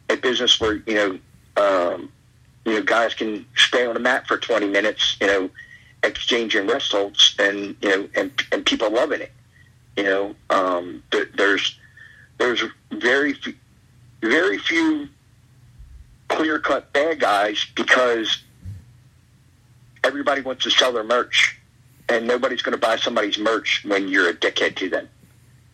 [0.09, 1.19] a business where you know
[1.57, 2.13] um,
[2.65, 5.51] you know guys can stay on the mat for 20 minutes, you know,
[6.03, 9.33] exchanging holds, and you know, and and people loving it.
[9.97, 11.79] You know, um, th- there's
[12.39, 13.55] there's very few,
[14.21, 15.09] very few
[16.29, 18.43] clear cut bad guys because
[20.05, 21.59] everybody wants to sell their merch,
[22.09, 25.09] and nobody's going to buy somebody's merch when you're a dickhead to them.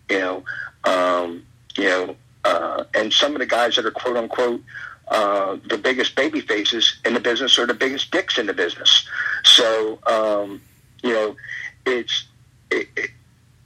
[0.09, 0.45] You know,
[0.85, 1.45] um,
[1.77, 4.63] you know, uh, and some of the guys that are quote unquote
[5.09, 9.07] uh, the biggest baby faces in the business are the biggest dicks in the business.
[9.45, 10.63] So um,
[11.03, 11.37] you know,
[11.85, 12.27] it's
[12.71, 13.11] it, it,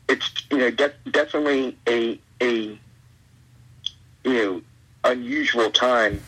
[0.08, 2.78] it's you know de- definitely a a
[4.24, 4.62] you know
[5.04, 6.20] unusual time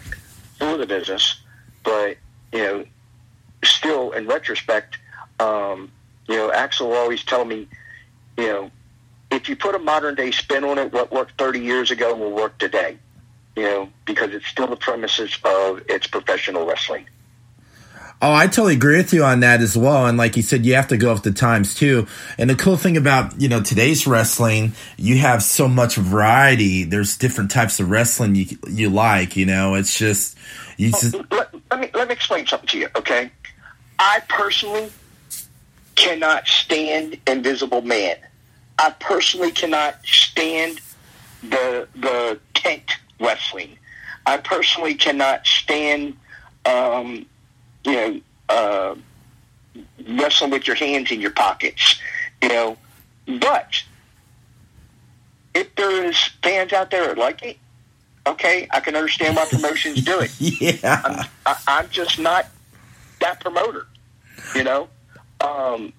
[0.59, 1.41] for the business,
[1.83, 2.17] but
[2.53, 2.85] you know
[3.65, 4.99] still in retrospect,
[5.41, 5.91] um,
[6.29, 7.67] you know Axl always tell me,
[8.37, 8.71] you know
[9.39, 12.33] if you put a modern day spin on it, what worked 30 years ago will
[12.33, 12.99] work today.
[13.57, 17.07] You know, because it's still the premises of its professional wrestling.
[18.21, 20.07] Oh, I totally agree with you on that as well.
[20.07, 22.09] And like you said, you have to go with the times too.
[22.37, 26.83] And the cool thing about, you know, today's wrestling, you have so much variety.
[26.83, 30.37] There's different types of wrestling you, you like, you know, it's just,
[30.77, 33.31] you just, let, let me let me explain something to you, okay?
[34.01, 34.91] I personally
[35.95, 38.17] cannot stand Invisible Man.
[38.79, 40.81] I personally cannot stand
[41.43, 43.77] the the tent wrestling.
[44.27, 46.17] I personally cannot stand,
[46.65, 47.27] um,
[47.85, 48.95] you know, uh,
[50.07, 52.01] wrestling with your hands in your pockets.
[52.43, 52.79] You know,
[53.41, 53.83] but
[55.55, 57.59] if there is fans out there that like it,
[58.27, 60.33] okay, I can understand why promotions do it.
[60.41, 61.03] yeah.
[61.05, 62.47] I'm, I, I'm just not
[63.21, 63.87] that promoter,
[64.55, 64.89] you know.
[65.41, 65.93] Um,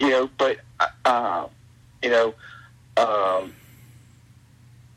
[0.00, 0.58] you know, but
[1.04, 1.46] uh,
[2.04, 2.34] you know,
[2.98, 3.54] um,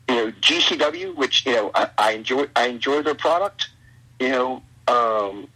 [0.08, 2.46] you know, GCW, which you know, I, I enjoy.
[2.54, 3.68] I enjoy their product.
[4.20, 5.48] You know, um,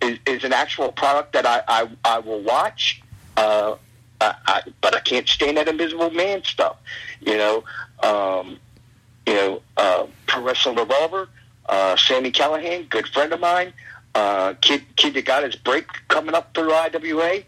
[0.00, 3.02] is, is an actual product that I I, I will watch.
[3.36, 3.76] Uh,
[4.20, 6.76] I, I, but I can't stand that Invisible Man stuff.
[7.20, 7.64] You know,
[8.02, 8.58] um,
[9.26, 11.28] you know, uh, Pro Wrestling Revolver,
[11.68, 13.72] uh, Sami Callihan, good friend of mine,
[14.14, 17.42] uh, kid kid that got his break coming up through IWA.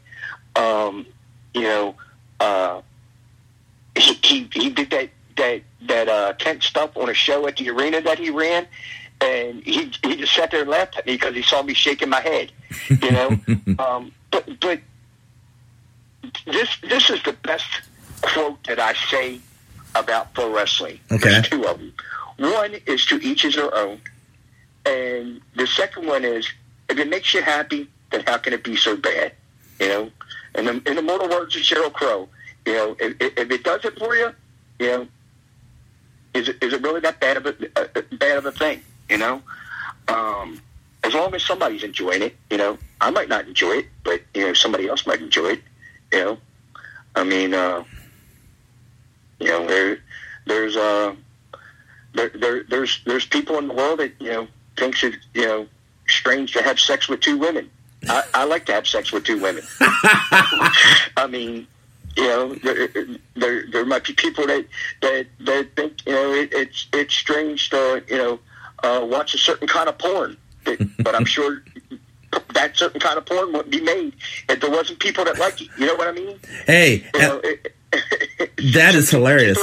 [0.56, 1.06] Um,
[1.54, 1.94] you know,
[2.40, 2.82] uh,
[3.96, 7.70] he, he he did that that that uh, tent stuff on a show at the
[7.70, 8.66] arena that he ran,
[9.20, 12.08] and he he just sat there and laughed at me because he saw me shaking
[12.08, 12.52] my head.
[12.88, 13.40] You know,
[13.78, 14.80] um, but but
[16.46, 17.66] this this is the best
[18.20, 19.40] quote that I say
[19.94, 21.00] about pro wrestling.
[21.10, 21.28] Okay.
[21.28, 21.92] There's two of them.
[22.38, 24.00] One is to each his their own,
[24.86, 26.48] and the second one is
[26.88, 29.32] if it makes you happy, then how can it be so bad?
[29.78, 30.10] You know,
[30.54, 32.28] and in, in the mortal words of Sheryl Crow,
[32.70, 34.32] you know, if, if it does it for you,
[34.78, 35.08] you know,
[36.34, 38.80] is it is it really that bad of a uh, bad of a thing?
[39.08, 39.42] You know,
[40.06, 40.62] um,
[41.02, 44.46] as long as somebody's enjoying it, you know, I might not enjoy it, but you
[44.46, 45.62] know, somebody else might enjoy it.
[46.12, 46.38] You know,
[47.16, 47.82] I mean, uh,
[49.40, 49.98] you know, there
[50.46, 51.16] there's uh,
[52.14, 55.66] there, there there's there's people in the world that you know thinks it you know
[56.06, 57.68] strange to have sex with two women.
[58.08, 59.64] I, I like to have sex with two women.
[59.80, 61.66] I mean,
[62.16, 62.88] you know, there,
[63.36, 64.66] there there might be people that
[65.02, 68.40] that that think you know it, it's it's strange to you know
[68.82, 71.62] uh, watch a certain kind of porn, but, I'm sure
[72.54, 74.14] that certain kind of porn wouldn't be made
[74.48, 75.68] if there wasn't people that like it.
[75.78, 76.38] You know what I mean?
[76.66, 77.74] Hey, You know, it,
[78.74, 79.58] that is hilarious.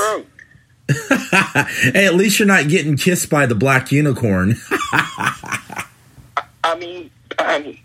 [1.93, 4.55] hey, at least you're not getting kissed by the black unicorn.
[6.63, 7.77] I mean, um,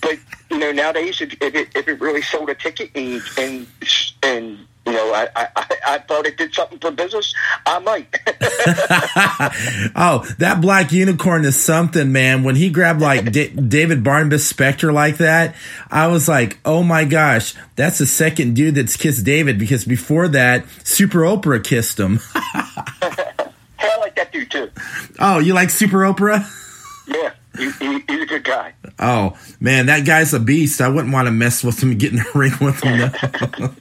[0.00, 0.18] but
[0.54, 3.66] you know, nowadays, if, if it if it really sold a ticket and and
[4.22, 7.34] and you know, I, I, I thought it did something for business.
[7.64, 8.06] I might.
[9.96, 12.44] oh, that black unicorn is something, man.
[12.44, 15.56] When he grabbed like D- David Barnabas Spectre like that,
[15.90, 20.28] I was like, oh my gosh, that's the second dude that's kissed David because before
[20.28, 22.18] that, Super Oprah kissed him.
[22.34, 22.52] hey,
[23.80, 24.70] I like that dude too.
[25.18, 26.46] Oh, you like Super Oprah?
[27.08, 27.32] Yeah.
[27.56, 28.74] He, he, he's a good guy.
[28.98, 30.80] Oh man, that guy's a beast.
[30.80, 33.10] I wouldn't want to mess with him, get in a ring with him.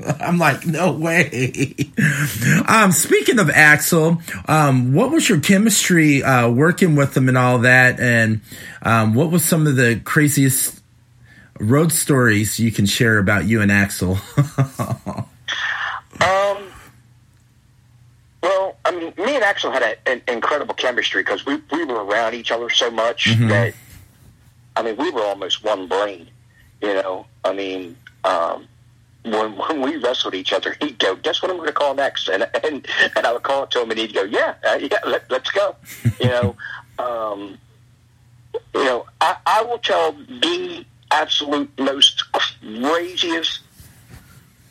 [0.19, 1.75] I'm like, no way.
[2.67, 7.59] um, speaking of Axl, um, what was your chemistry uh, working with him and all
[7.59, 7.99] that?
[7.99, 8.41] And
[8.81, 10.81] um, what was some of the craziest
[11.59, 14.19] road stories you can share about you and Axl?
[16.21, 16.63] um.
[18.41, 22.03] Well, I mean, me and Axl had a, an incredible chemistry because we, we were
[22.03, 23.47] around each other so much mm-hmm.
[23.49, 23.73] that,
[24.75, 26.29] I mean, we were almost one brain.
[26.81, 28.67] You know, I mean, um,
[29.23, 32.27] when when we wrestled each other, he'd go, "Guess what I'm going to call next?"
[32.27, 32.85] And and
[33.15, 35.51] and I would call it to him, and he'd go, "Yeah, uh, yeah, let, us
[35.51, 35.77] go."
[36.19, 36.57] you know,
[36.99, 37.57] um,
[38.75, 43.61] you know, I, I will tell the absolute most craziest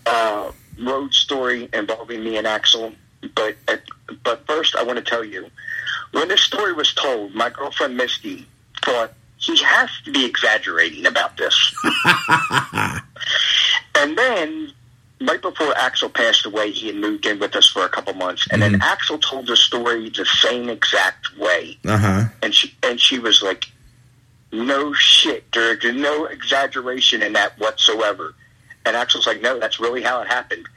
[0.05, 2.95] uh, road story involving me and Axl
[3.35, 3.57] but
[4.25, 5.49] but first, I want to tell you,
[6.13, 8.47] when this story was told, my girlfriend Misty
[8.85, 11.75] thought he has to be exaggerating about this.
[13.99, 14.73] and then,
[15.21, 18.47] right before Axl passed away, he had moved in with us for a couple months,
[18.51, 18.73] and mm-hmm.
[18.73, 21.79] then Axl told the story the same exact way.
[21.85, 22.25] Uh-huh.
[22.43, 23.67] And she and she was like,
[24.53, 25.85] "No shit, Dirk.
[25.85, 28.35] No exaggeration in that whatsoever."
[28.85, 30.69] And Axl's like, "No, that's really how it happened."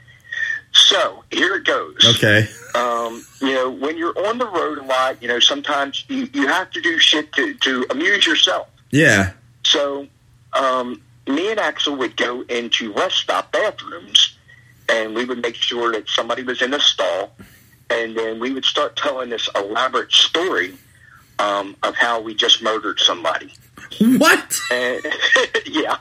[0.76, 1.96] So here it goes.
[2.16, 2.48] Okay.
[2.74, 6.46] Um, you know, when you're on the road a lot, you know, sometimes you, you
[6.46, 8.68] have to do shit to, to amuse yourself.
[8.90, 9.32] Yeah.
[9.64, 10.06] So
[10.52, 14.36] um, me and Axl would go into rest stop bathrooms
[14.88, 17.32] and we would make sure that somebody was in a stall.
[17.88, 20.76] And then we would start telling this elaborate story
[21.38, 23.52] um, of how we just murdered somebody.
[24.00, 24.58] What?
[24.70, 25.06] And,
[25.66, 25.96] yeah.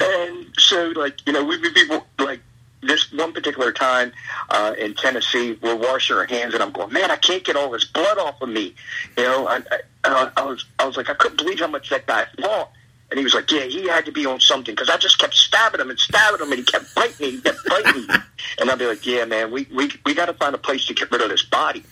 [0.00, 1.84] and so, like, you know, we would be
[2.18, 2.40] like
[2.82, 4.12] this one particular time
[4.50, 7.70] uh, in Tennessee, we're washing our hands, and I'm going, man, I can't get all
[7.70, 8.74] this blood off of me.
[9.16, 9.60] You know, I,
[10.04, 12.70] I, I was, I was like, I couldn't believe how much that guy fought.
[13.10, 15.34] And he was like, yeah, he had to be on something because I just kept
[15.34, 18.14] stabbing him and stabbing him, and he kept biting me, he kept biting me.
[18.58, 20.94] And I'd be like, yeah, man, we we we got to find a place to
[20.94, 21.82] get rid of this body.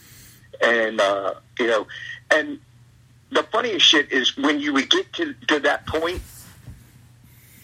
[0.61, 1.87] And uh, you know,
[2.31, 2.59] and
[3.31, 6.21] the funniest shit is when you would get to to that point,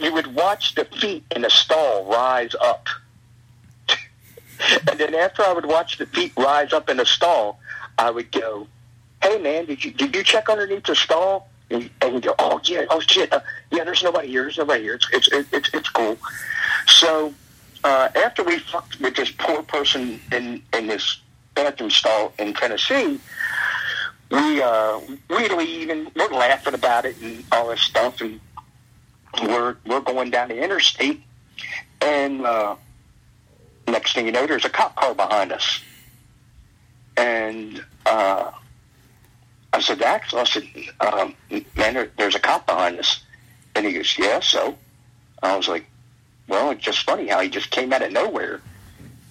[0.00, 2.88] you would watch the feet in the stall rise up
[4.90, 7.60] and then after I would watch the feet rise up in the stall,
[7.98, 8.66] I would go,
[9.22, 12.60] "Hey man, did you did you check underneath the stall?" And, and he'd go, "Oh
[12.64, 13.40] yeah, oh shit, uh,
[13.70, 13.84] yeah.
[13.84, 14.42] There's nobody here.
[14.42, 14.94] There's nobody here.
[14.94, 16.18] It's it's it's it's cool."
[16.86, 17.34] So
[17.84, 21.20] uh, after we fucked with this poor person in in this
[21.54, 23.20] bathroom stall in Tennessee,
[24.30, 25.00] we uh,
[25.30, 28.40] we leave and we're laughing about it and all this stuff, and
[29.42, 31.22] we're we're going down the interstate,
[32.00, 32.76] and uh,
[33.92, 35.80] next thing you know, there's a cop car behind us.
[37.16, 38.50] And uh,
[39.72, 40.64] I said, Axl, I said,
[41.00, 41.34] um,
[41.76, 43.20] man, there, there's a cop behind us.
[43.74, 44.76] And he goes, yeah, so?
[45.42, 45.86] I was like,
[46.48, 48.60] well, it's just funny how he just came out of nowhere.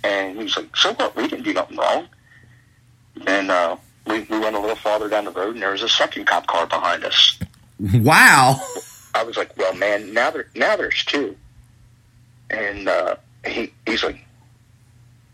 [0.04, 1.16] And he's like, so what?
[1.16, 2.08] We didn't do nothing wrong.
[3.26, 5.90] And uh, we, we went a little farther down the road, and there was a
[5.90, 7.40] second cop car behind us.
[7.80, 8.60] Wow.
[9.14, 11.36] I was like, well, man, now there now there's two.
[12.50, 14.25] And uh, he he's like,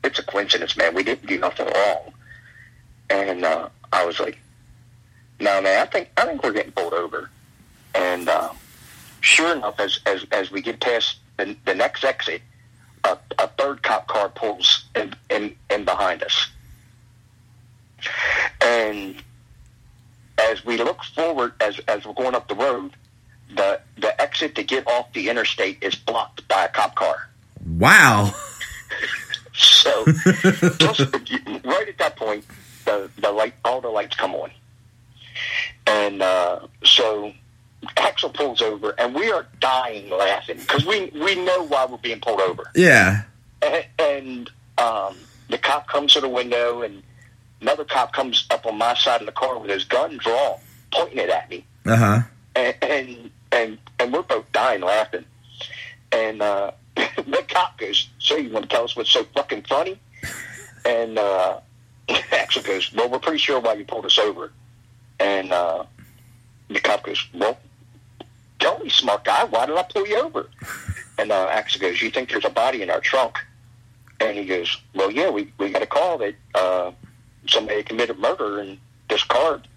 [0.03, 0.93] it's a coincidence, man.
[0.93, 2.13] We didn't do nothing wrong.
[3.09, 4.37] And uh, I was like,
[5.39, 7.29] no, man, I think I think we're getting pulled over.
[7.95, 8.49] And uh,
[9.21, 12.41] sure enough, as, as as we get past the, the next exit,
[13.03, 16.47] a, a third cop car pulls in, in, in behind us.
[18.61, 19.21] And
[20.37, 22.91] as we look forward, as as we're going up the road,
[23.55, 27.29] the the exit to get off the interstate is blocked by a cop car.
[27.65, 28.33] Wow.
[29.53, 32.45] So just right at that point,
[32.85, 34.51] the the light, all the lights come on,
[35.87, 37.33] and uh, so
[37.97, 42.19] Axl pulls over, and we are dying laughing because we we know why we're being
[42.21, 42.63] pulled over.
[42.75, 43.23] Yeah,
[43.61, 45.17] and, and um,
[45.49, 47.03] the cop comes to the window, and
[47.59, 50.59] another cop comes up on my side of the car with his gun drawn,
[50.91, 51.65] pointing it at me.
[51.85, 52.19] Uh huh.
[52.55, 55.25] And, and and and we're both dying laughing,
[56.11, 56.71] and uh,
[57.17, 59.99] the cop goes, "So you want to tell us what's so fucking funny?"
[60.85, 61.59] And uh,
[62.09, 64.51] Axl goes, "Well, we're pretty sure why you pulled us over."
[65.19, 65.85] And uh,
[66.69, 67.57] the cop goes, "Well,
[68.59, 70.49] tell me, smart guy, why did I pull you over?"
[71.17, 73.37] And uh, Axl goes, "You think there's a body in our trunk?"
[74.19, 76.91] And he goes, "Well, yeah, we we got a call that uh,
[77.47, 78.77] somebody committed murder, and
[79.09, 79.67] this card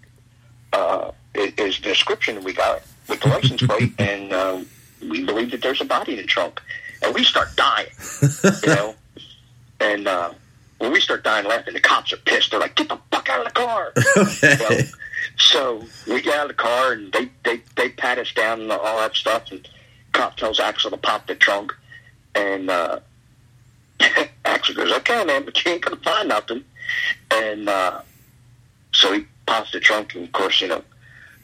[0.73, 4.61] uh, is, is the description we got with the license plate, and uh,
[5.01, 6.61] we believe that there's a body in the trunk."
[7.03, 7.87] And we start dying,
[8.41, 8.95] you know.
[9.81, 10.31] And uh,
[10.77, 12.51] when we start dying laughing, the cops are pissed.
[12.51, 13.91] They're like, "Get the fuck out of the car!"
[14.41, 14.85] You know?
[15.37, 18.71] So we get out of the car and they, they, they pat us down and
[18.71, 19.51] all that stuff.
[19.51, 19.67] And
[20.13, 21.73] cop tells Axl to pop the trunk.
[22.33, 22.99] And uh,
[23.99, 26.63] Axl goes, okay, man, but you ain't going to find nothing.
[27.31, 28.01] And uh,
[28.93, 30.15] so he pops the trunk.
[30.15, 30.83] And of course, you know,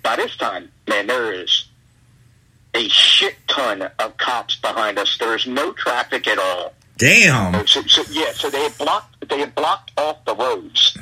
[0.03, 1.65] by this time, man, there is
[2.74, 5.17] a shit ton of cops behind us.
[5.17, 6.74] There is no traffic at all.
[6.97, 7.65] Damn.
[7.65, 10.95] So, so yeah, so they had blocked they had blocked off the roads,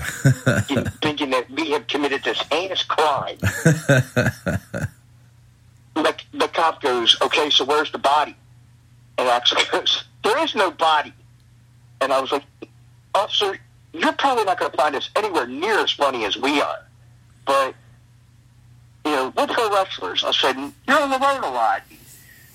[1.02, 3.38] thinking that we had committed this heinous crime.
[3.42, 4.88] the,
[5.96, 8.36] the cop goes, "Okay, so where's the body?"
[9.18, 11.14] And Axl goes, "There is no body."
[12.00, 12.44] And I was like,
[13.14, 13.58] "Officer,
[13.92, 16.86] you're probably not going to find us anywhere near as funny as we are,
[17.46, 17.76] but
[19.06, 20.56] you know, we're pro wrestlers." I said,
[20.88, 21.84] "You're on the road a lot."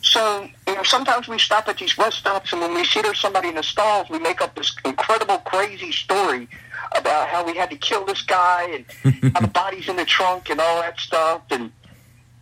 [0.04, 3.18] So, you know, sometimes we stop at these rest stops, and when we see there's
[3.18, 6.46] somebody in the stalls, we make up this incredible, crazy story
[6.94, 10.50] about how we had to kill this guy and how the body's in the trunk
[10.50, 11.42] and all that stuff.
[11.50, 11.72] And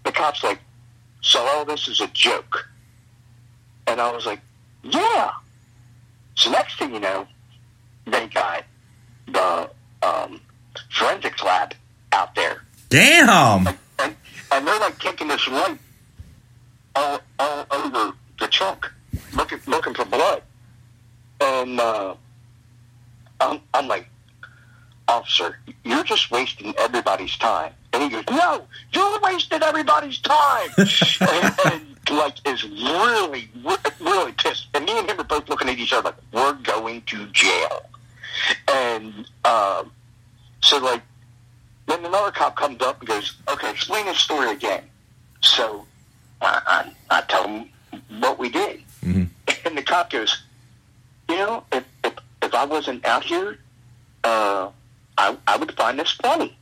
[0.04, 0.58] the cop's like,
[1.20, 2.68] so all this is a joke.
[3.86, 4.40] And I was like,
[4.82, 5.30] yeah.
[6.34, 7.26] So next thing you know,
[8.06, 8.64] they got
[9.28, 9.70] the
[10.02, 10.40] um,
[10.90, 11.74] forensics lab
[12.12, 12.64] out there.
[12.88, 13.68] Damn.
[14.02, 14.16] And,
[14.52, 15.78] and they're like kicking this light
[16.94, 18.90] all, all over the trunk,
[19.34, 20.42] looking looking for blood.
[21.40, 22.14] And uh,
[23.40, 24.08] I'm, I'm like,
[25.08, 27.72] officer, you're just wasting everybody's time.
[27.92, 30.70] And he goes, no, you're wasting everybody's time.
[30.78, 33.50] and, and like is really,
[34.00, 34.68] really pissed.
[34.74, 37.88] And me and him are both looking at each other like, we're going to jail.
[38.68, 39.92] And um,
[40.62, 41.02] so like,
[41.86, 44.84] then another cop comes up and goes, okay, explain this story again.
[45.40, 45.86] So
[46.40, 47.68] I, I, I tell him
[48.20, 48.82] what we did.
[49.02, 49.28] Mhm.
[49.64, 50.42] And the cop goes,
[51.28, 53.58] you know, if, if, if I wasn't out here,
[54.24, 54.70] uh,
[55.16, 56.56] I, I would find this funny.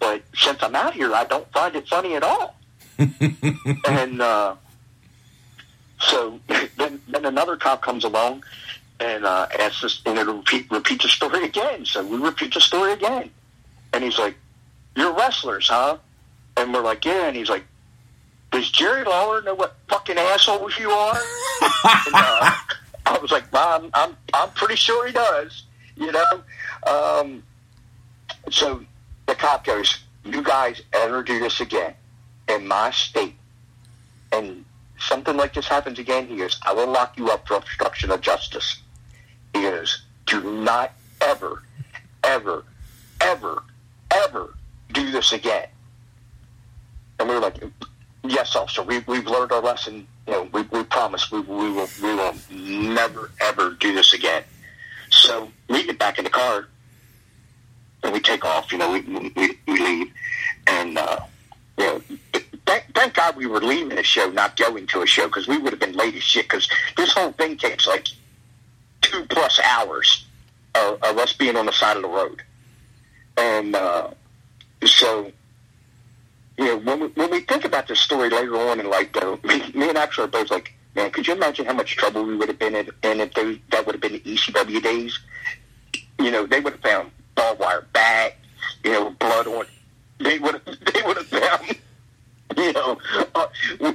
[0.00, 2.56] But since I'm out here, I don't find it funny at all.
[2.98, 4.56] and uh,
[6.00, 6.40] so
[6.76, 8.44] then, then another cop comes along
[9.00, 11.84] and uh, asks us you know, to repeat, repeat the story again.
[11.86, 13.30] So we repeat the story again.
[13.92, 14.36] And he's like,
[14.96, 15.98] you're wrestlers, huh?
[16.56, 17.28] And we're like, yeah.
[17.28, 17.64] And he's like,
[18.50, 21.18] does Jerry Lawler know what fucking assholes you are?
[21.62, 22.54] and, uh,
[23.06, 25.64] I was like, I'm, I'm, I'm pretty sure he does,
[25.96, 26.42] you know?
[26.86, 27.42] Um,
[28.50, 28.84] so
[29.26, 31.94] the cop goes, you guys ever do this again
[32.48, 33.34] in my state,
[34.32, 34.64] and
[34.98, 38.20] something like this happens again, he goes, I will lock you up for obstruction of
[38.20, 38.78] justice.
[39.54, 41.62] He goes, do not ever,
[42.24, 42.64] ever,
[43.20, 43.62] ever,
[44.10, 44.54] ever
[44.92, 45.68] do this again.
[47.18, 47.62] And we were like,
[48.24, 50.06] yes, officer, we, we've learned our lesson.
[50.26, 54.44] You know, we, we promise we, we will we will never ever do this again.
[55.10, 56.68] So we get back in the car
[58.02, 58.70] and we take off.
[58.70, 60.12] You know, we we, we leave,
[60.66, 61.20] and uh,
[61.78, 62.02] you know,
[62.66, 65.58] thank, thank God we were leaving a show, not going to a show, because we
[65.58, 66.44] would have been late as shit.
[66.44, 68.08] Because this whole thing takes like
[69.00, 70.26] two plus hours
[70.74, 72.42] of, of us being on the side of the road,
[73.38, 74.10] and uh,
[74.84, 75.32] so
[76.58, 79.38] you know, when we, when we think about this story later on in life, though,
[79.44, 82.36] me, me and Axl are both like, man, could you imagine how much trouble we
[82.36, 85.18] would have been in, in if those, that would have been the ECW days?
[86.18, 88.36] You know, they would have found barbed wire bat,
[88.84, 89.66] you know, blood on.
[90.18, 90.60] They would
[90.92, 91.78] they would have found,
[92.56, 92.98] you know,
[93.36, 93.46] uh,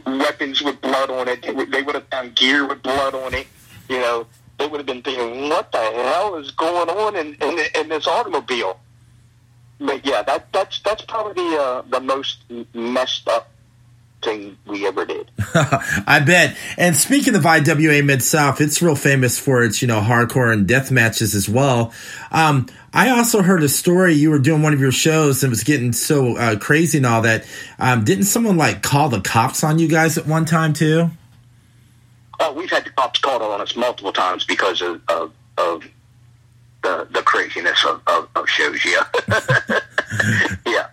[0.06, 1.42] weapons with blood on it.
[1.42, 3.48] They would, they would have found gear with blood on it.
[3.90, 4.26] You know,
[4.58, 8.08] they would have been thinking, what the hell is going on in, in, in this
[8.08, 8.80] automobile?
[9.84, 13.50] But yeah, that that's that's probably the uh, the most messed up
[14.24, 15.30] thing we ever did.
[15.54, 16.56] I bet.
[16.78, 20.66] And speaking of IWA Mid South, it's real famous for its, you know, hardcore and
[20.66, 21.94] death matches as well.
[22.32, 24.14] Um, I also heard a story.
[24.14, 27.06] You were doing one of your shows and it was getting so uh, crazy and
[27.06, 27.46] all that.
[27.78, 31.10] Um, didn't someone like call the cops on you guys at one time too?
[32.40, 35.84] Oh, we've had the cops called on us multiple times because of of, of
[36.84, 38.86] the the craziness of, of, of shows.
[38.86, 39.06] Yeah,
[40.66, 40.88] yeah.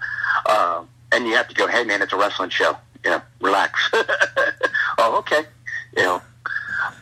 [0.48, 2.76] Um, and you have to go, hey man, it's a wrestling show.
[3.04, 3.90] You know, relax.
[4.98, 5.42] oh, okay.
[5.96, 6.22] You know,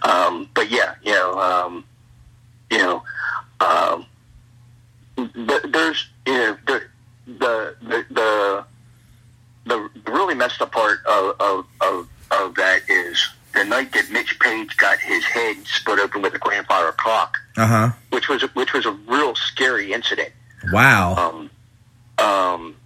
[0.02, 1.84] um, but yeah, you know, um,
[2.70, 3.02] you know,
[3.60, 4.06] um,
[5.16, 6.82] the, there's you know the
[7.26, 8.64] the the the,
[9.66, 14.38] the really messed up part of, of of of that is the night that Mitch
[14.40, 17.90] Page got his head split open with a grandfather clock, Uh huh.
[18.10, 20.30] which was which was a real scary incident.
[20.72, 21.14] Wow.
[21.16, 21.50] Um,
[22.24, 22.76] um,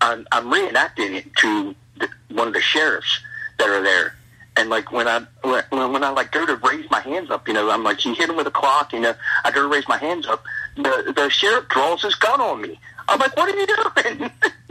[0.00, 3.20] I'm, I'm reenacting it to the, one of the sheriffs
[3.58, 4.16] that are there.
[4.56, 7.54] And like when I when, when I like go to raise my hands up, you
[7.54, 8.92] know, I'm like he hit him with a clock.
[8.92, 9.14] You know,
[9.44, 10.44] I go to raise my hands up.
[10.76, 12.78] The the sheriff draws his gun on me.
[13.08, 14.30] I'm like, what are you doing?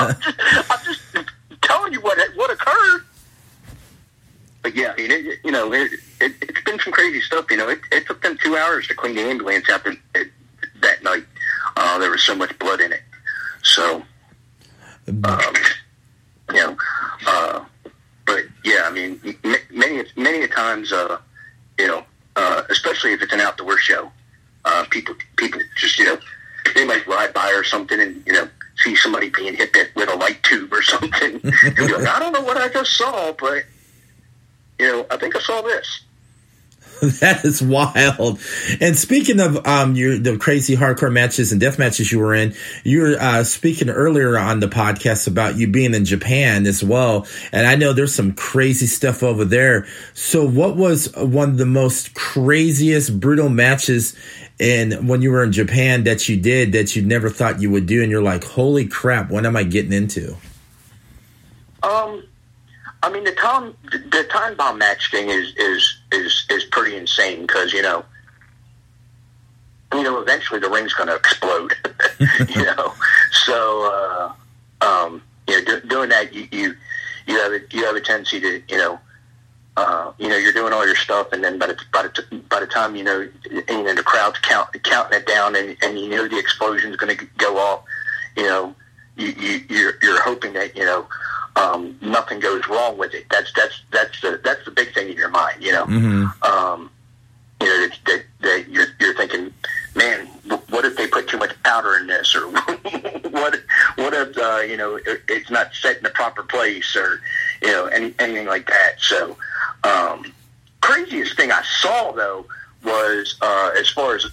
[0.00, 1.00] I'm, just, I'm just
[1.60, 3.04] telling you what what occurred.
[4.62, 7.50] But yeah, I mean, it, you know, it, it, it's been some crazy stuff.
[7.50, 10.28] You know, it, it took them two hours to clean the ambulance after it,
[10.80, 11.24] that night.
[11.76, 13.02] Uh, there was so much blood in it.
[13.62, 14.02] So,
[15.06, 15.54] um,
[16.50, 16.76] you know,
[17.26, 17.64] uh,
[18.26, 21.18] but yeah, I mean, m- many many a times, uh,
[21.78, 22.04] you know,
[22.36, 24.10] uh, especially if it's an outdoor show,
[24.64, 26.18] uh, people people just you know
[26.74, 30.16] they might ride by or something and you know see somebody being hit with a
[30.16, 31.40] light tube or something.
[31.42, 33.64] and be like, I don't know what I just saw, but
[34.78, 36.02] you know, I think I saw this.
[37.20, 38.40] that is wild.
[38.80, 42.54] And speaking of um your the crazy hardcore matches and death matches you were in,
[42.82, 47.26] you were uh, speaking earlier on the podcast about you being in Japan as well.
[47.52, 49.86] And I know there's some crazy stuff over there.
[50.14, 54.16] So what was one of the most craziest brutal matches
[54.58, 57.86] in when you were in Japan that you did that you never thought you would
[57.86, 60.36] do and you're like, "Holy crap, what am I getting into?"
[61.84, 62.24] Um,
[63.02, 67.42] I mean the time the time bomb match thing is is is is pretty insane
[67.42, 68.04] because you know
[69.92, 71.74] you know eventually the ring's going to explode.
[72.54, 72.94] you know,
[73.46, 74.34] so
[74.82, 76.74] uh, um, you know do, doing that you, you
[77.26, 78.98] you have a, you have a tendency to you know.
[79.76, 82.58] Uh, you know, you're doing all your stuff, and then by the by the, by
[82.58, 86.08] the time you know, you know the crowd's count, counting it down, and, and you
[86.08, 87.84] know the explosion's going to go off.
[88.36, 88.74] You know,
[89.18, 91.06] you, you you're you're hoping that you know
[91.56, 93.26] um, nothing goes wrong with it.
[93.30, 95.62] That's that's that's the that's the big thing in your mind.
[95.62, 96.42] You know, Mm-hmm.
[96.50, 96.90] um,
[97.60, 99.52] you know that, that, that you're you're thinking,
[99.94, 100.26] man,
[100.70, 103.60] what if they put too much powder in this, or what
[103.96, 107.20] what if uh, you know it, it's not set in the proper place, or
[107.62, 109.00] you know any, anything like that.
[109.00, 109.36] So,
[109.84, 110.32] um,
[110.80, 112.46] craziest thing I saw though
[112.84, 114.24] was uh, as far as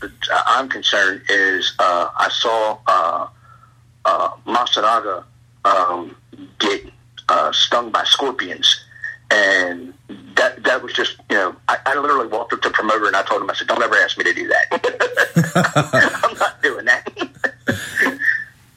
[0.46, 3.28] I'm concerned is uh, I saw uh,
[4.06, 5.24] uh, Masaraga
[5.66, 6.16] um,
[6.60, 6.86] get
[7.30, 8.84] uh, stung by scorpions.
[9.32, 9.94] And
[10.36, 13.24] that that was just, you know, I, I literally walked up to promoter and I
[13.24, 14.66] told him, I said, don't ever ask me to do that.
[16.24, 17.10] I'm not doing that.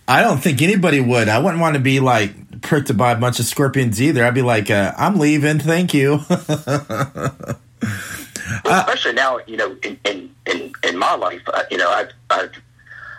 [0.09, 1.29] I don't think anybody would.
[1.29, 4.25] I wouldn't want to be like pricked by a bunch of scorpions either.
[4.25, 5.59] I'd be like, uh, I'm leaving.
[5.59, 6.21] Thank you.
[8.65, 12.53] Especially now, you know, in, in, in, in my life, uh, you know, I've, I've,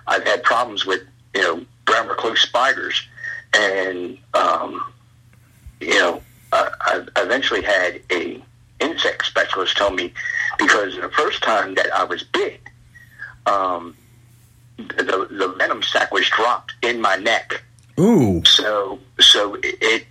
[0.08, 1.02] I've had problems with,
[1.36, 3.08] you know, brown recluse spiders.
[3.54, 4.94] And, um,
[5.80, 6.22] you know,
[6.52, 8.42] uh, I eventually had a
[8.80, 10.14] insect specialist tell me
[10.58, 12.62] because the first time that I was bit,
[13.46, 13.96] um,
[14.78, 17.64] the the venom sac was dropped in my neck.
[18.00, 18.44] Ooh.
[18.46, 20.08] So so it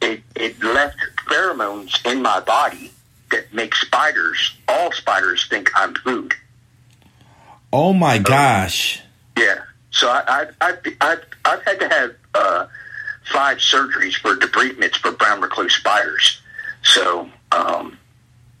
[0.00, 0.96] it it left
[1.28, 2.90] pheromones in my body
[3.30, 6.34] that make spiders, all spiders, think I'm food.
[7.72, 9.02] Oh my gosh.
[9.36, 9.62] Yeah.
[9.90, 12.66] So I I I I've, I've had to have uh,
[13.32, 16.40] five surgeries for debridements for brown recluse spiders.
[16.82, 17.98] So um,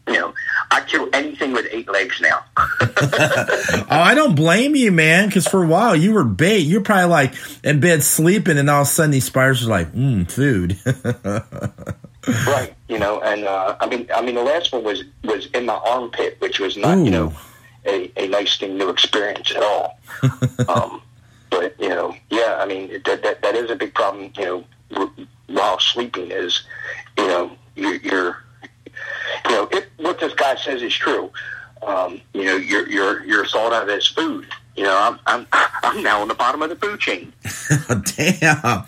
[0.06, 0.34] you know,
[0.70, 2.44] I kill anything with eight legs now.
[3.92, 5.26] Oh, I don't blame you, man.
[5.26, 6.58] Because for a while you were bait.
[6.58, 9.92] You're probably like in bed sleeping, and all of a sudden these spiders are like,
[9.92, 10.76] mmm, food.
[12.46, 12.74] right.
[12.88, 15.74] You know, and uh, I mean, I mean, the last one was was in my
[15.74, 17.04] armpit, which was not, Ooh.
[17.04, 17.32] you know,
[17.86, 19.98] a, a nice thing, new experience at all.
[20.68, 21.02] um,
[21.50, 24.32] but you know, yeah, I mean, that, that that is a big problem.
[24.36, 25.10] You know,
[25.46, 26.62] while sleeping is,
[27.18, 28.36] you know, you're, you're
[29.46, 31.30] you know, if what this guy says is true,
[31.82, 34.46] um, you know, you're you're you're thought of as food.
[34.76, 35.46] You know, I'm I'm
[35.82, 37.32] I'm now on the bottom of the food chain.
[38.16, 38.84] Damn.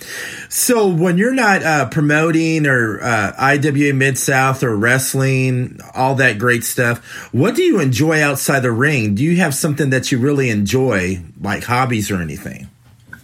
[0.49, 6.39] So when you're not uh, promoting or uh, IWA Mid South or wrestling, all that
[6.39, 9.15] great stuff, what do you enjoy outside the ring?
[9.15, 12.69] Do you have something that you really enjoy, like hobbies or anything?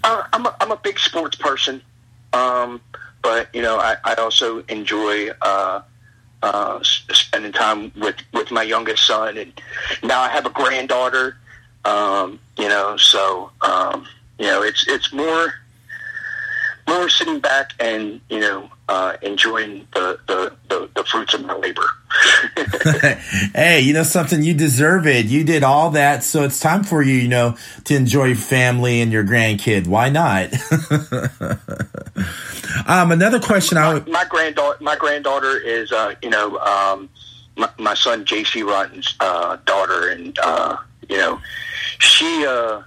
[0.04, 1.82] Uh, I'm a, I'm a big sports person,
[2.32, 2.80] um,
[3.22, 5.82] but you know I, I also enjoy uh,
[6.42, 9.52] uh, spending time with, with my youngest son, and
[10.02, 11.36] now I have a granddaughter.
[11.88, 14.06] Um, you know, so um,
[14.38, 15.54] you know it's it's more
[16.86, 21.54] more sitting back and you know uh, enjoying the, the, the, the, fruits of my
[21.54, 21.84] labor.
[23.54, 24.42] hey, you know something?
[24.42, 25.26] You deserve it.
[25.26, 29.12] You did all that, so it's time for you, you know, to enjoy family and
[29.12, 29.86] your grandkid.
[29.86, 30.54] Why not?
[32.88, 33.76] um, another question.
[33.76, 37.10] My, I my granddaughter, my granddaughter is, uh, you know, um,
[37.56, 38.62] my, my son J.C.
[38.62, 40.78] Rotten's uh, daughter, and uh,
[41.08, 41.40] you know,
[41.98, 42.82] she uh,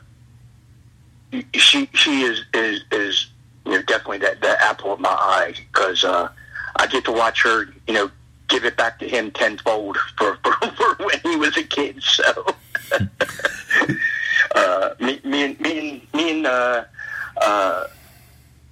[1.54, 3.28] she she is is is
[3.66, 6.30] you know definitely that the apple of my eye because uh,
[6.76, 8.12] I get to watch her, you know,
[8.48, 12.02] give it back to him tenfold for for, for when he was a kid.
[12.04, 12.46] So.
[14.56, 16.84] uh, me, me and me and me and uh,
[17.38, 17.88] uh,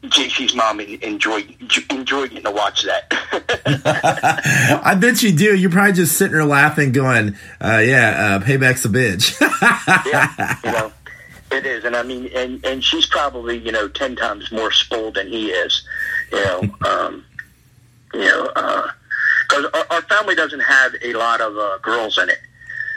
[0.04, 1.46] JC's mom enjoy
[1.90, 3.12] enjoy getting to watch that.
[4.84, 5.56] I bet you do.
[5.58, 9.40] You're probably just sitting there laughing, going, uh, "Yeah, uh, payback's a bitch."
[10.06, 10.94] yeah, you know,
[11.52, 15.16] it is, and I mean, and and she's probably you know ten times more spoiled
[15.16, 15.86] than he is.
[16.32, 17.26] You know, um,
[18.14, 18.46] you know,
[19.50, 22.40] because uh, our, our family doesn't have a lot of uh, girls in it,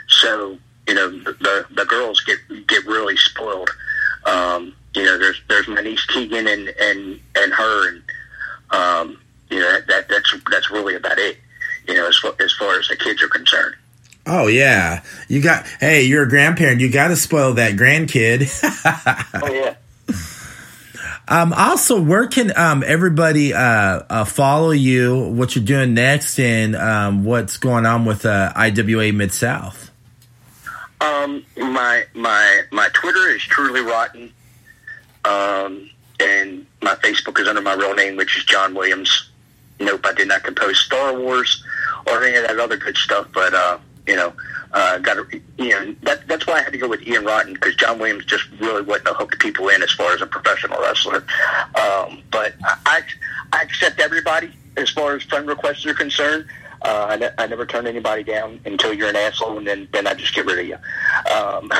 [0.07, 2.37] so you know the the, the girls get
[2.67, 3.71] get really spoiled.
[4.25, 8.03] Um, you know, there's there's my niece Keegan and and and her, and
[8.71, 11.37] um, you know that, that that's that's really about it.
[11.87, 13.75] You know, as far, as far as the kids are concerned.
[14.25, 15.65] Oh yeah, you got.
[15.79, 16.79] Hey, you're a grandparent.
[16.79, 18.47] You got to spoil that grandkid.
[19.43, 19.75] oh yeah.
[21.27, 23.59] Um, also, where can um, everybody uh,
[24.09, 25.29] uh, follow you?
[25.29, 29.89] What you're doing next, and um, what's going on with uh, IWA Mid South?
[31.01, 34.31] Um, my my my Twitter is truly rotten.
[35.25, 39.29] Um, and my Facebook is under my real name, which is John Williams.
[39.79, 41.63] Nope, I did not compose Star Wars
[42.07, 44.33] or any of that other good stuff, but uh, you know,
[44.73, 47.53] uh, got to, you know, that, that's why I had to go with Ian Rotten
[47.53, 51.23] because John Williams just really wasn't hook people in as far as a professional wrestler.
[51.79, 53.03] Um, but I,
[53.51, 56.47] I accept everybody as far as friend requests are concerned.
[56.81, 60.05] Uh, I, ne- I never turn anybody down until you're an asshole, and then then
[60.05, 60.75] I just get rid of you.
[61.33, 61.71] Um,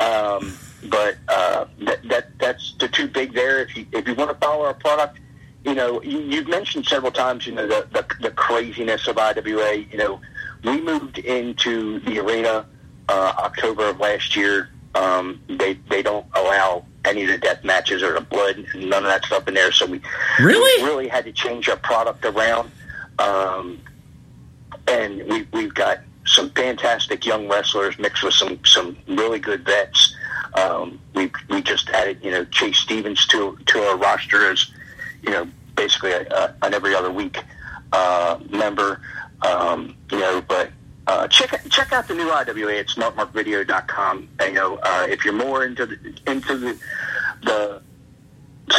[0.00, 0.58] um,
[0.90, 3.60] but uh, that, that that's the two big there.
[3.60, 5.18] If you if you want to follow our product,
[5.64, 9.76] you know you, you've mentioned several times, you know the, the the craziness of IWA.
[9.90, 10.20] You know,
[10.64, 12.66] we moved into the arena
[13.08, 14.70] uh, October of last year.
[14.94, 19.04] Um, they they don't allow any of the death matches or the blood and none
[19.04, 19.72] of that stuff in there.
[19.72, 20.00] So we
[20.40, 22.70] really we really had to change our product around.
[23.18, 23.80] Um,
[24.88, 30.15] and we we've got some fantastic young wrestlers mixed with some some really good vets.
[30.56, 34.70] Um, we we just added you know Chase Stevens to to our roster as
[35.22, 37.38] you know basically a, a, an every other week
[37.92, 39.00] uh, member.
[39.42, 40.70] Um, you know, but
[41.06, 44.28] uh, check check out the new IWA at smartmarkvideo.com.
[44.40, 46.78] You know, uh, if you're more into the, into the
[47.42, 47.82] the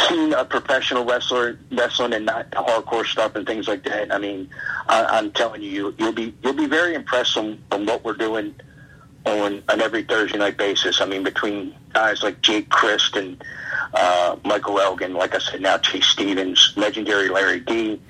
[0.06, 4.12] scene of professional wrestler wrestling and not hardcore stuff and things like that.
[4.12, 4.50] I mean,
[4.88, 8.14] I, I'm telling you, you you'll be you'll be very impressed on, on what we're
[8.14, 8.54] doing
[9.24, 11.00] on an every Thursday night basis.
[11.00, 13.42] I mean, between guys like Jake Crist and
[13.94, 18.00] uh, Michael Elgin, like I said, now Chase Stevens, legendary Larry D,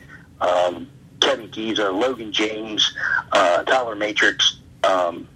[0.41, 0.89] um,
[1.21, 2.95] Kevin Giza, Logan James,
[3.33, 5.29] uh, Tyler Matrix, um,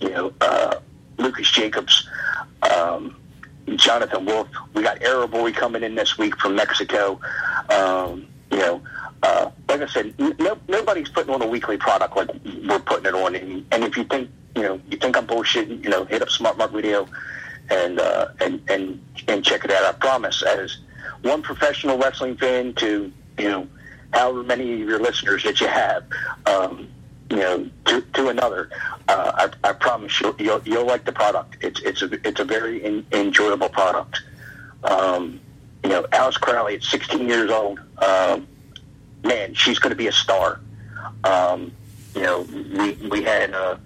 [0.00, 0.76] you know, uh,
[1.18, 2.08] Lucas Jacobs,
[2.62, 3.16] um,
[3.76, 4.48] Jonathan Wolf.
[4.74, 7.20] We got Arrow Boy coming in this week from Mexico.
[7.70, 8.82] Um, you know,
[9.22, 12.30] uh, like I said, no, nobody's putting on a weekly product like
[12.68, 13.34] we're putting it on.
[13.34, 16.30] And, and if you think you know you think I'm bullshitting, you know, hit up
[16.30, 17.08] Smart Mark Video
[17.70, 19.84] and uh, and and and check it out.
[19.84, 20.78] I promise, as
[21.22, 23.68] one professional wrestling fan to you know
[24.12, 26.04] however many of your listeners that you have,
[26.46, 26.88] um,
[27.30, 28.70] you know, to, to another,
[29.08, 31.56] uh, I, I promise you'll, you'll you'll like the product.
[31.60, 34.22] It's it's a it's a very in, enjoyable product.
[34.84, 35.40] Um,
[35.84, 38.48] you know, Alice Crowley at 16 years old, um,
[39.22, 40.60] man, she's going to be a star.
[41.24, 41.72] Um,
[42.14, 43.76] you know, we we had uh,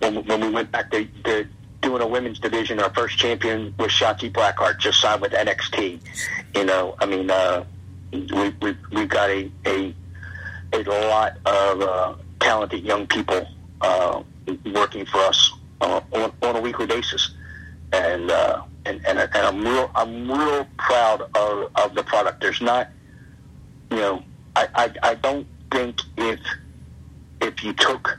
[0.00, 1.46] when when we went back to, to
[1.86, 6.00] doing a women's division, our first champion was Shotzi Blackheart, just signed with NXT.
[6.54, 7.64] You know, I mean, uh,
[8.12, 9.94] we, we, we've got a, a,
[10.72, 13.46] a lot of uh, talented young people
[13.80, 14.22] uh,
[14.72, 17.30] working for us uh, on, on a weekly basis.
[17.92, 22.40] And, uh, and, and, and I'm real, I'm real proud of, of the product.
[22.40, 22.88] There's not,
[23.90, 24.22] you know,
[24.54, 26.40] I, I, I don't think if,
[27.40, 28.18] if you took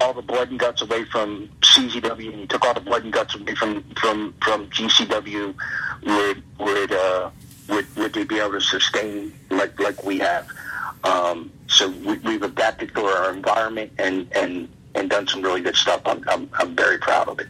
[0.00, 3.12] all the blood and guts away from CZW and you took all the blood and
[3.12, 5.54] guts away from from from GCW,
[6.04, 7.30] would would uh,
[7.68, 10.48] would would they be able to sustain like like we have?
[11.04, 14.68] Um, so we, we've adapted to our environment and and
[14.98, 16.02] and done some really good stuff.
[16.04, 17.48] I'm, I'm, I'm very proud of it.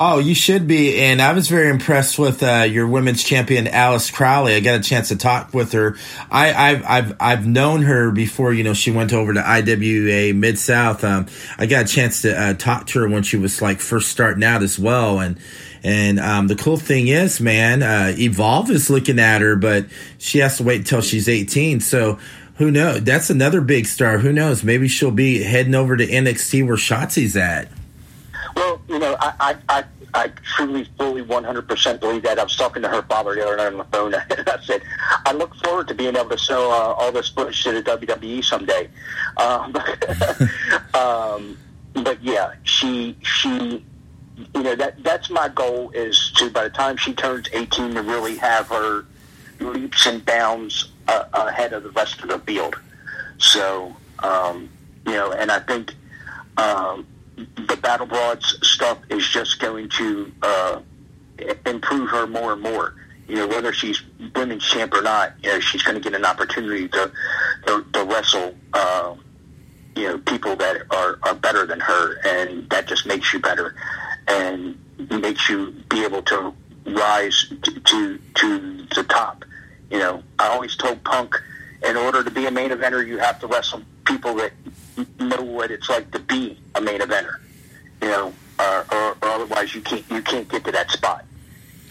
[0.00, 0.96] Oh, you should be.
[1.00, 4.54] And I was very impressed with uh, your women's champion, Alice Crowley.
[4.54, 5.96] I got a chance to talk with her.
[6.30, 8.52] I, have I've I've known her before.
[8.52, 11.02] You know, she went over to IWA Mid South.
[11.02, 11.26] Um,
[11.58, 14.44] I got a chance to uh, talk to her when she was like first starting
[14.44, 15.38] out as well, and.
[15.84, 19.86] And um, the cool thing is, man, uh, Evolve is looking at her, but
[20.18, 21.78] she has to wait until she's 18.
[21.78, 22.18] So
[22.58, 23.04] who knows?
[23.04, 24.18] That's another big star.
[24.18, 24.64] Who knows?
[24.64, 27.68] Maybe she'll be heading over to NXT where Shotzi's at.
[28.56, 32.36] Well, you know, I, I, I, truly, fully, 100% believe that.
[32.40, 34.82] I was talking to her father the other night on the phone, and I said,
[35.24, 38.44] I look forward to being able to sell uh, all this footage to the WWE
[38.44, 38.90] someday.
[39.36, 39.76] Um,
[40.94, 41.58] um,
[41.94, 43.84] but yeah, she, she,
[44.54, 48.02] you know, that that's my goal is to, by the time she turns 18, to
[48.02, 49.04] really have her
[49.60, 52.76] leaps and bounds uh, ahead of the rest of the field.
[53.38, 54.68] So, um,
[55.06, 55.94] you know, and I think
[56.56, 57.06] um,
[57.36, 60.80] the Battle Broads stuff is just going to uh,
[61.66, 62.94] improve her more and more.
[63.26, 64.02] You know, whether she's
[64.34, 67.12] women's champ or not, you know, she's going to get an opportunity to
[67.66, 68.54] to, to wrestle.
[68.72, 69.16] Uh,
[69.94, 73.74] you know, people that are, are better than her, and that just makes you better,
[74.28, 74.78] and
[75.10, 76.54] makes you be able to
[76.86, 79.44] rise to to, to the top.
[79.90, 81.34] You know, I always told Punk,
[81.86, 84.52] in order to be a main eventer, you have to wrestle people that
[85.18, 87.38] know what it's like to be a main eventer.
[88.02, 91.24] You know, or, or, or otherwise you can't you can't get to that spot.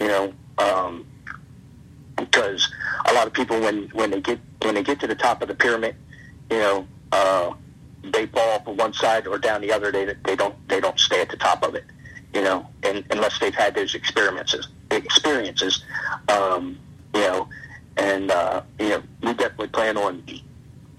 [0.00, 1.06] You know, um,
[2.16, 2.70] because
[3.06, 5.48] a lot of people when when they get when they get to the top of
[5.48, 5.96] the pyramid,
[6.50, 7.52] you know, uh,
[8.02, 9.90] they fall off on one side or down the other.
[9.90, 11.84] They they don't they don't stay at the top of it.
[12.34, 15.82] You know, and, unless they've had those experiences experiences.
[16.28, 16.78] Um,
[17.14, 17.48] you know,
[17.98, 20.24] and uh, you know we definitely plan on.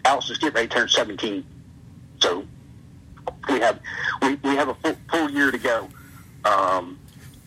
[0.05, 1.45] Alice is getting ready to turn seventeen,
[2.19, 2.45] so
[3.49, 3.79] we have
[4.21, 5.87] we, we have a full, full year to go.
[6.45, 6.99] Um,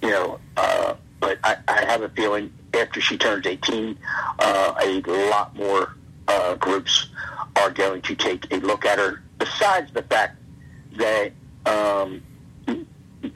[0.03, 3.99] you know, uh, but I, I have a feeling after she turns eighteen,
[4.39, 5.01] uh, a
[5.31, 5.97] lot more
[6.29, 7.09] uh, groups
[7.57, 9.23] are going to take a look at her.
[9.39, 10.37] Besides the fact
[10.97, 11.33] that
[11.67, 12.23] um,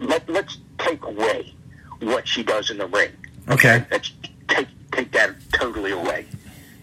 [0.01, 1.55] let, let's take away
[2.01, 3.11] what she does in the ring.
[3.49, 3.85] Okay.
[3.91, 4.13] Let's
[4.49, 6.27] take take that totally away.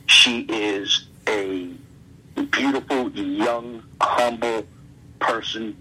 [0.08, 1.72] She is a
[2.52, 4.66] beautiful, young, humble
[5.20, 5.78] person.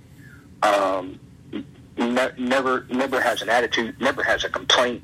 [0.62, 1.18] Um,
[1.96, 4.00] ne- never, never has an attitude.
[4.00, 5.02] Never has a complaint.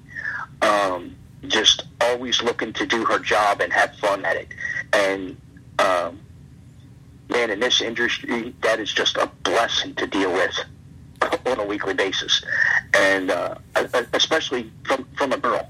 [0.62, 1.16] Um,
[1.46, 4.48] just always looking to do her job and have fun at it.
[4.92, 5.36] And
[5.78, 6.20] um,
[7.28, 10.58] man, in this industry, that is just a blessing to deal with
[11.46, 12.42] on a weekly basis,
[12.94, 13.56] and uh,
[14.12, 15.68] especially from from a girl.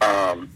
[0.00, 0.50] Um,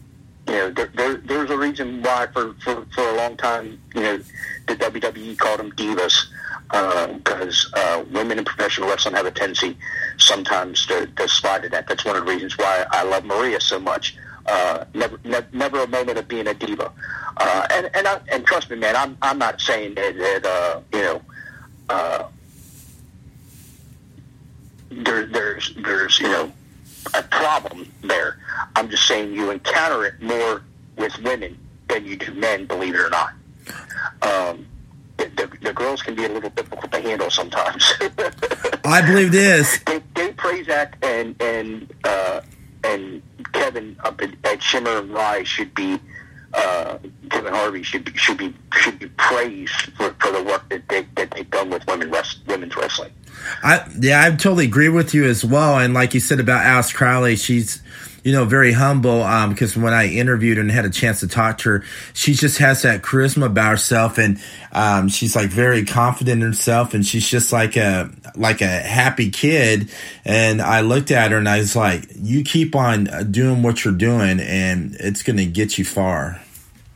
[0.47, 4.01] you know, there, there, there's a reason why for, for, for a long time, you
[4.01, 4.19] know,
[4.67, 6.27] the WWE called them divas
[6.69, 9.77] because uh, uh, women in professional wrestling have a tendency
[10.17, 11.87] sometimes to, to slide at that.
[11.87, 14.17] That's one of the reasons why I love Maria so much.
[14.45, 16.91] Uh, never, ne- never a moment of being a diva.
[17.37, 20.81] Uh, and and I, and trust me, man, I'm I'm not saying that, that uh,
[20.93, 21.21] you know.
[21.89, 22.27] Uh,
[24.89, 26.51] there, there's there's you know
[27.13, 28.37] a problem there.
[28.75, 30.63] I'm just saying you encounter it more
[30.97, 33.31] with women than you do men, believe it or not.
[34.21, 34.65] Um,
[35.17, 37.93] the, the, the girls can be a little difficult to handle sometimes.
[38.83, 39.79] I believe this.
[39.83, 42.41] Dave, Dave Prazak and and uh,
[42.83, 43.21] and
[43.53, 45.99] Kevin up at, at Shimmer and Rise should be
[46.53, 46.97] uh,
[47.29, 51.03] Kevin Harvey should be, should be should be praised for, for the work that they
[51.15, 53.11] that they've done with women rest, women's wrestling.
[53.63, 55.79] I yeah, I totally agree with you as well.
[55.79, 57.81] And like you said about Alice Crowley, she's
[58.23, 59.23] you know very humble.
[59.23, 61.83] Um, because when I interviewed and had a chance to talk to her,
[62.13, 66.93] she just has that charisma about herself, and um, she's like very confident in herself,
[66.93, 69.89] and she's just like a like a happy kid.
[70.25, 73.93] And I looked at her and I was like, you keep on doing what you're
[73.93, 76.41] doing, and it's going to get you far.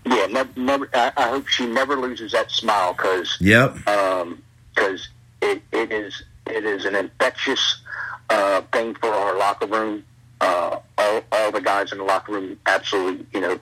[0.06, 0.50] Yeah, never.
[0.60, 4.42] never I, I hope she never loses that smile because yep, um,
[4.74, 5.08] because
[5.42, 7.82] it, it is it is an infectious
[8.30, 10.04] uh, thing for our locker room.
[10.41, 13.60] Uh, all, all the guys in the locker room absolutely, you know,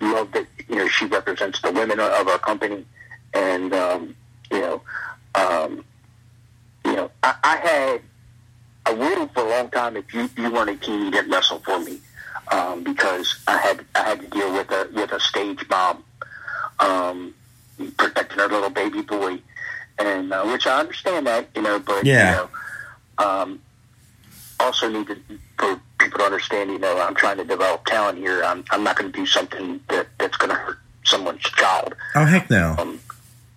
[0.00, 0.46] love that.
[0.68, 2.84] You know, she represents the women of our company,
[3.34, 4.14] and um,
[4.50, 4.82] you know,
[5.34, 5.84] um,
[6.84, 8.00] you know, I, I had
[8.84, 9.96] I waited for a long time.
[9.96, 11.98] If you you weren't a team, you didn't wrestle for me
[12.50, 16.04] um, because I had I had to deal with a with a stage mom
[16.78, 17.34] um,
[17.96, 19.38] protecting her little baby boy,
[19.98, 22.30] and uh, which I understand that you know, but Yeah.
[22.30, 23.60] you know, um,
[24.60, 25.16] also need to
[25.58, 26.70] for people to understand.
[26.70, 28.42] You know, I'm trying to develop talent here.
[28.44, 31.94] I'm I'm not going to do something that that's going to hurt someone's child.
[32.14, 33.00] oh heck no, Um,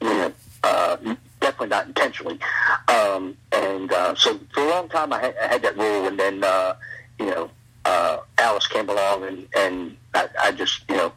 [0.02, 0.32] you know,
[0.64, 0.98] uh,
[1.42, 2.40] definitely not intentionally.
[2.88, 6.44] Um, and so for a long time, I had, I had that rule, and then
[6.44, 6.76] uh,
[7.20, 7.50] you know,
[7.86, 11.12] uh, Alice came along, and and I, I just you know.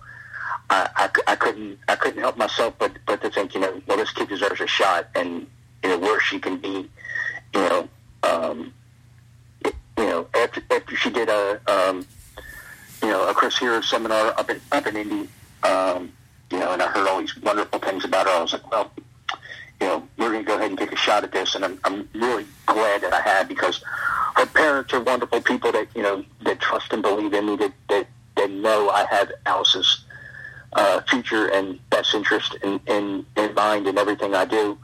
[0.71, 4.13] I, I, couldn't I couldn't help myself but but to think you know well this
[4.13, 5.47] kid deserves a shot and
[5.83, 6.91] you know where she can be
[7.55, 7.89] you know
[8.23, 8.73] um,
[9.65, 12.07] you know after after she did a um,
[13.03, 15.29] you know a Chris Hero seminar up in up in Indy
[15.63, 16.13] um,
[16.51, 18.91] you know and I heard all these wonderful things about her I was like well
[19.81, 22.09] you know we're to go ahead and take a shot at this and I'm I'm
[22.15, 23.83] really glad that I had because
[24.37, 27.73] her parents are wonderful people that you know that trust and believe in me that
[27.89, 28.07] that,
[28.37, 30.05] that know I have Alice's
[30.73, 34.79] uh, future and best interest in, in, in mind in everything I do.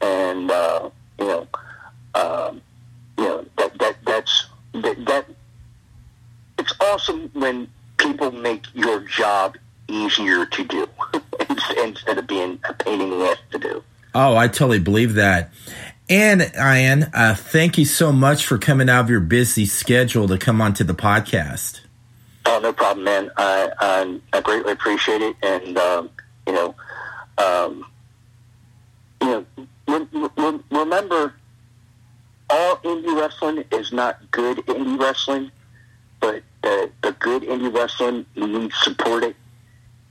[0.00, 1.48] And, uh, you know,
[2.14, 2.60] um,
[3.16, 5.26] you know, that, that, that's, that, that,
[6.58, 9.56] it's awesome when people make your job
[9.88, 10.88] easier to do
[11.82, 13.82] instead of being a pain in the ass to do.
[14.14, 15.52] Oh, I totally believe that.
[16.10, 20.38] And Ian, uh, thank you so much for coming out of your busy schedule to
[20.38, 21.80] come onto the podcast.
[22.50, 23.30] Oh, no problem, man.
[23.36, 26.08] I I, I greatly appreciate it, and um,
[26.46, 26.74] you know,
[27.36, 27.84] um,
[29.20, 31.34] you know, re- re- remember,
[32.48, 35.50] all indie wrestling is not good indie wrestling,
[36.20, 39.36] but the the good indie wrestling you need to support it,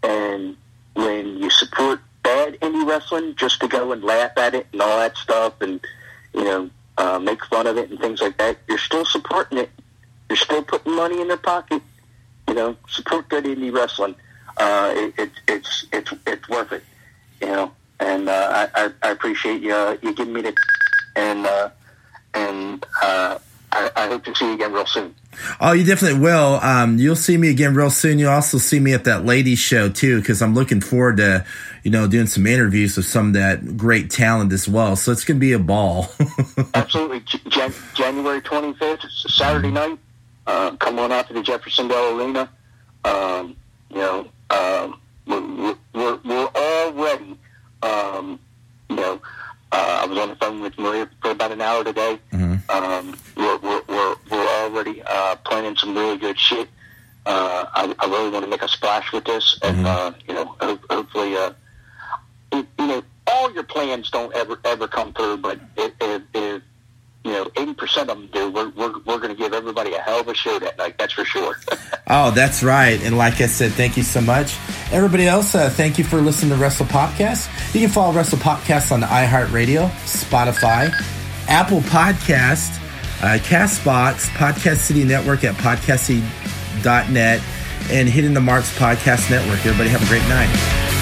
[0.04, 0.56] and
[0.94, 5.00] when you support bad indie wrestling just to go and laugh at it and all
[5.00, 5.80] that stuff, and
[6.36, 6.70] you know,
[7.00, 9.72] uh, make fun of it and things like that, you're still supporting it.
[10.30, 11.82] You're still putting money in their pocket
[12.48, 14.16] you know, support good indie wrestling.
[14.58, 16.84] Uh, it, it, it's it's it's worth it,
[17.42, 17.72] you know.
[18.00, 20.56] And uh, I, I appreciate you uh, you giving me the
[21.16, 21.70] and uh,
[22.34, 23.38] and uh,
[23.72, 25.14] I, I hope to see you again real soon.
[25.60, 26.60] Oh, you definitely will.
[26.62, 28.18] Um, you'll see me again real soon.
[28.18, 31.46] You'll also see me at that ladies show too, because I'm looking forward to,
[31.84, 34.96] you know, doing some interviews with some of that great talent as well.
[34.96, 36.08] So it's going to be a ball.
[36.74, 37.20] Absolutely.
[37.50, 40.00] Jan- January 25th, Saturday night
[40.48, 42.50] uh, come on out to the Jeffersondale Arena.
[43.04, 43.56] Um,
[43.90, 47.38] you know, um, we're, we're, we're already,
[47.84, 48.40] um,
[48.90, 49.22] you know,
[49.72, 52.20] uh, I was on the phone with Maria for about an hour today.
[52.32, 52.70] Mm-hmm.
[52.70, 56.70] Um, we're, we're, we're, we're already uh, planning some really good shit.
[57.26, 59.86] Uh, I, I really want to make a splash with this, and mm-hmm.
[59.86, 61.52] uh, you know, ho- hopefully, uh,
[62.54, 66.62] you know, all your plans don't ever ever come through, but if, if, if
[67.28, 70.22] you know, 80% of them do, we're, we're, we're going to give everybody a hell
[70.22, 70.98] of a show that night.
[70.98, 71.56] That's for sure.
[72.08, 73.02] oh, that's right.
[73.04, 74.58] And like I said, thank you so much.
[74.92, 77.50] Everybody else, uh, thank you for listening to Wrestle Podcast.
[77.74, 80.90] You can follow Wrestle Podcast on iHeartRadio, Spotify,
[81.50, 82.78] Apple Podcast,
[83.22, 87.42] uh, Castbox, Podcast City Network at podcasty.net,
[87.92, 89.66] and Hitting the Marks Podcast Network.
[89.66, 90.97] Everybody have a great night.